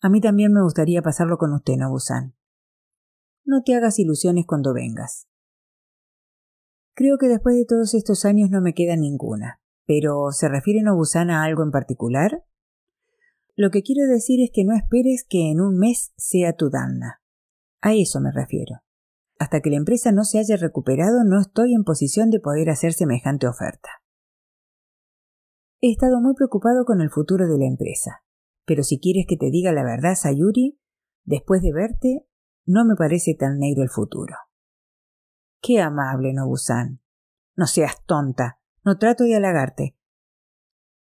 A 0.02 0.10
mí 0.10 0.22
también 0.22 0.54
me 0.54 0.62
gustaría 0.62 1.02
pasarlo 1.02 1.38
con 1.40 1.52
usted, 1.54 1.74
Nobusan. 1.78 2.36
No 3.44 3.64
te 3.64 3.76
hagas 3.76 3.98
ilusiones 3.98 4.46
cuando 4.46 4.74
vengas. 4.74 5.28
Creo 6.94 7.18
que 7.18 7.28
después 7.28 7.56
de 7.56 7.66
todos 7.66 7.96
estos 7.96 8.24
años 8.26 8.52
no 8.52 8.62
me 8.62 8.74
queda 8.74 8.96
ninguna. 8.96 9.60
Pero, 9.88 10.32
¿se 10.32 10.48
refiere 10.48 10.84
Nobusan 10.84 11.32
a 11.32 11.44
algo 11.44 11.64
en 11.64 11.72
particular? 11.72 12.44
Lo 13.56 13.72
que 13.72 13.82
quiero 13.82 14.06
decir 14.08 14.44
es 14.44 14.52
que 14.54 14.64
no 14.64 14.76
esperes 14.76 15.26
que 15.28 15.50
en 15.50 15.62
un 15.62 15.78
mes 15.80 16.14
sea 16.18 16.54
tu 16.54 16.70
Danna. 16.70 17.22
A 17.82 17.94
eso 17.94 18.20
me 18.20 18.32
refiero. 18.32 18.82
Hasta 19.40 19.62
que 19.62 19.70
la 19.70 19.78
empresa 19.78 20.12
no 20.12 20.24
se 20.24 20.40
haya 20.40 20.58
recuperado, 20.58 21.24
no 21.24 21.40
estoy 21.40 21.74
en 21.74 21.84
posición 21.84 22.30
de 22.30 22.40
poder 22.40 22.70
hacer 22.70 22.94
semejante 22.94 23.48
oferta. 23.48 23.90
He 25.80 25.92
estado 25.92 26.20
muy 26.20 26.34
preocupado 26.34 26.86
con 26.86 27.02
el 27.02 27.12
futuro 27.12 27.48
de 27.48 27.58
la 27.60 27.66
empresa. 27.66 28.24
Pero 28.66 28.84
si 28.84 29.00
quieres 29.00 29.26
que 29.28 29.38
te 29.38 29.52
diga 29.52 29.72
la 29.72 29.84
verdad, 29.84 30.16
Sayuri, 30.16 30.80
después 31.24 31.62
de 31.62 31.72
verte, 31.72 32.28
no 32.66 32.84
me 32.84 32.96
parece 32.96 33.36
tan 33.36 33.60
negro 33.60 33.84
el 33.84 33.90
futuro. 33.90 34.36
Qué 35.62 35.80
amable, 35.80 36.34
Nobusan. 36.34 37.00
No 37.56 37.68
seas 37.68 38.04
tonta. 38.06 38.60
No 38.84 38.98
trato 38.98 39.24
de 39.24 39.36
halagarte. 39.36 39.96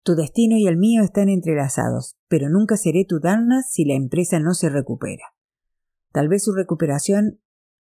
Tu 0.02 0.14
destino 0.14 0.56
y 0.56 0.66
el 0.66 0.76
mío 0.76 1.02
están 1.02 1.28
entrelazados, 1.28 2.16
pero 2.28 2.48
nunca 2.48 2.76
seré 2.76 3.04
tu 3.04 3.20
Danna 3.20 3.62
si 3.62 3.84
la 3.84 3.94
empresa 3.94 4.38
no 4.38 4.54
se 4.54 4.68
recupera. 4.68 5.24
Tal 6.18 6.26
vez 6.26 6.42
su 6.42 6.52
recuperación, 6.52 7.38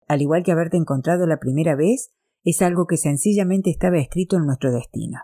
al 0.08 0.24
igual 0.24 0.42
que 0.42 0.52
haberte 0.52 0.76
encontrado 0.76 1.28
la 1.28 1.38
primera 1.38 1.76
vez, 1.76 2.16
es 2.44 2.64
algo 2.64 2.88
que 2.88 2.98
sencillamente 2.98 3.70
estaba 3.70 4.00
escrito 4.00 4.38
en 4.38 4.48
nuestro 4.48 4.72
destino. 4.72 5.20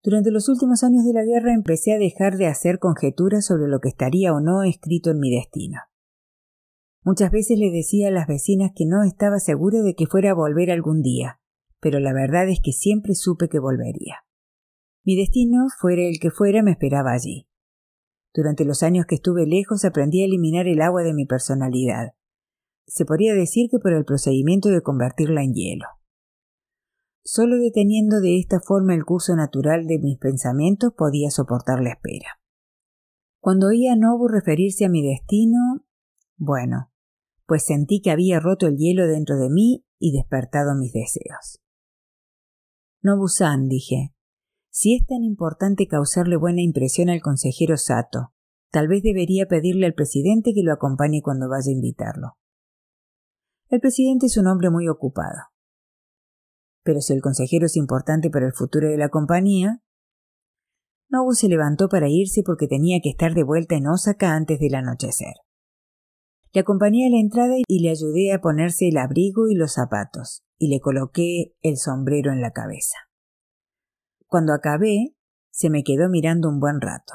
Durante 0.00 0.30
los 0.30 0.48
últimos 0.48 0.84
años 0.84 1.04
de 1.04 1.12
la 1.12 1.24
guerra 1.24 1.54
empecé 1.54 1.92
a 1.92 1.98
dejar 1.98 2.36
de 2.36 2.46
hacer 2.46 2.78
conjeturas 2.78 3.44
sobre 3.44 3.66
lo 3.66 3.80
que 3.80 3.88
estaría 3.88 4.32
o 4.32 4.38
no 4.38 4.62
escrito 4.62 5.10
en 5.10 5.18
mi 5.18 5.34
destino. 5.34 5.80
Muchas 7.02 7.32
veces 7.32 7.58
le 7.58 7.72
decía 7.72 8.06
a 8.06 8.12
las 8.12 8.28
vecinas 8.28 8.70
que 8.72 8.86
no 8.86 9.02
estaba 9.02 9.40
segura 9.40 9.82
de 9.82 9.96
que 9.96 10.06
fuera 10.06 10.30
a 10.30 10.34
volver 10.34 10.70
algún 10.70 11.02
día, 11.02 11.40
pero 11.80 11.98
la 11.98 12.12
verdad 12.12 12.48
es 12.48 12.60
que 12.62 12.70
siempre 12.70 13.16
supe 13.16 13.48
que 13.48 13.58
volvería. 13.58 14.18
Mi 15.02 15.16
destino, 15.16 15.66
fuera 15.80 16.02
el 16.02 16.20
que 16.20 16.30
fuera, 16.30 16.62
me 16.62 16.70
esperaba 16.70 17.10
allí. 17.10 17.47
Durante 18.34 18.64
los 18.64 18.82
años 18.82 19.06
que 19.06 19.16
estuve 19.16 19.46
lejos 19.46 19.84
aprendí 19.84 20.22
a 20.22 20.26
eliminar 20.26 20.66
el 20.66 20.80
agua 20.80 21.02
de 21.02 21.14
mi 21.14 21.26
personalidad. 21.26 22.12
Se 22.86 23.04
podría 23.04 23.34
decir 23.34 23.68
que 23.70 23.78
por 23.78 23.92
el 23.92 24.04
procedimiento 24.04 24.68
de 24.68 24.82
convertirla 24.82 25.42
en 25.42 25.54
hielo. 25.54 25.86
Solo 27.24 27.58
deteniendo 27.58 28.20
de 28.20 28.38
esta 28.38 28.60
forma 28.60 28.94
el 28.94 29.04
curso 29.04 29.36
natural 29.36 29.86
de 29.86 29.98
mis 29.98 30.18
pensamientos 30.18 30.92
podía 30.96 31.30
soportar 31.30 31.80
la 31.80 31.90
espera. 31.90 32.40
Cuando 33.40 33.68
oí 33.68 33.86
a 33.86 33.96
Nobu 33.96 34.28
referirse 34.28 34.84
a 34.84 34.88
mi 34.88 35.06
destino, 35.06 35.84
bueno, 36.36 36.90
pues 37.46 37.64
sentí 37.64 38.00
que 38.00 38.10
había 38.10 38.40
roto 38.40 38.66
el 38.66 38.76
hielo 38.76 39.06
dentro 39.06 39.36
de 39.38 39.50
mí 39.50 39.84
y 39.98 40.12
despertado 40.12 40.74
mis 40.74 40.92
deseos. 40.92 41.60
Nobu-san, 43.00 43.68
dije, 43.68 44.14
si 44.70 44.96
es 44.96 45.06
tan 45.06 45.24
importante 45.24 45.86
causarle 45.86 46.36
buena 46.36 46.62
impresión 46.62 47.08
al 47.08 47.20
consejero 47.20 47.76
Sato, 47.76 48.32
tal 48.70 48.88
vez 48.88 49.02
debería 49.02 49.46
pedirle 49.46 49.86
al 49.86 49.94
presidente 49.94 50.52
que 50.54 50.62
lo 50.62 50.72
acompañe 50.72 51.20
cuando 51.22 51.48
vaya 51.48 51.70
a 51.70 51.74
invitarlo. 51.74 52.38
El 53.68 53.80
presidente 53.80 54.26
es 54.26 54.36
un 54.36 54.46
hombre 54.46 54.70
muy 54.70 54.88
ocupado. 54.88 55.50
Pero 56.82 57.00
si 57.00 57.12
el 57.12 57.20
consejero 57.20 57.66
es 57.66 57.76
importante 57.76 58.30
para 58.30 58.46
el 58.46 58.54
futuro 58.54 58.88
de 58.88 58.96
la 58.96 59.10
compañía. 59.10 59.82
Nobu 61.10 61.32
se 61.32 61.48
levantó 61.48 61.88
para 61.88 62.08
irse 62.08 62.42
porque 62.44 62.66
tenía 62.66 63.00
que 63.02 63.10
estar 63.10 63.34
de 63.34 63.42
vuelta 63.42 63.74
en 63.74 63.86
Osaka 63.86 64.34
antes 64.34 64.58
del 64.58 64.74
anochecer. 64.74 65.34
Le 66.52 66.60
acompañé 66.60 67.06
a 67.06 67.10
la 67.10 67.20
entrada 67.20 67.56
y 67.66 67.82
le 67.82 67.90
ayudé 67.90 68.32
a 68.32 68.40
ponerse 68.40 68.88
el 68.88 68.96
abrigo 68.96 69.48
y 69.48 69.54
los 69.54 69.74
zapatos, 69.74 70.44
y 70.56 70.68
le 70.68 70.80
coloqué 70.80 71.54
el 71.60 71.76
sombrero 71.76 72.32
en 72.32 72.40
la 72.40 72.52
cabeza. 72.52 73.07
Cuando 74.28 74.52
acabé, 74.52 75.16
se 75.50 75.70
me 75.70 75.82
quedó 75.82 76.10
mirando 76.10 76.48
un 76.48 76.60
buen 76.60 76.80
rato. 76.80 77.14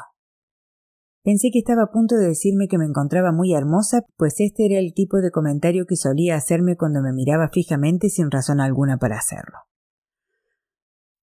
Pensé 1.24 1.52
que 1.52 1.60
estaba 1.60 1.84
a 1.84 1.92
punto 1.92 2.16
de 2.16 2.28
decirme 2.28 2.68
que 2.68 2.78
me 2.78 2.86
encontraba 2.86 3.32
muy 3.32 3.54
hermosa, 3.54 4.04
pues 4.18 4.40
este 4.40 4.66
era 4.66 4.80
el 4.80 4.94
tipo 4.94 5.22
de 5.22 5.32
comentario 5.32 5.86
que 5.86 5.96
solía 5.96 6.36
hacerme 6.36 6.76
cuando 6.76 7.02
me 7.02 7.14
miraba 7.14 7.50
fijamente 7.54 8.10
sin 8.10 8.32
razón 8.32 8.60
alguna 8.60 8.98
para 8.98 9.18
hacerlo. 9.18 9.60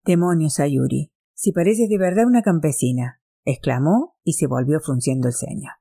Demonios, 0.04 0.60
Ayuri, 0.60 1.12
si 1.34 1.52
pareces 1.52 1.90
de 1.90 1.98
verdad 1.98 2.26
una 2.28 2.42
campesina, 2.42 3.22
exclamó 3.46 4.18
y 4.24 4.34
se 4.34 4.46
volvió 4.46 4.80
frunciendo 4.82 5.30
el 5.30 5.34
ceño. 5.34 5.72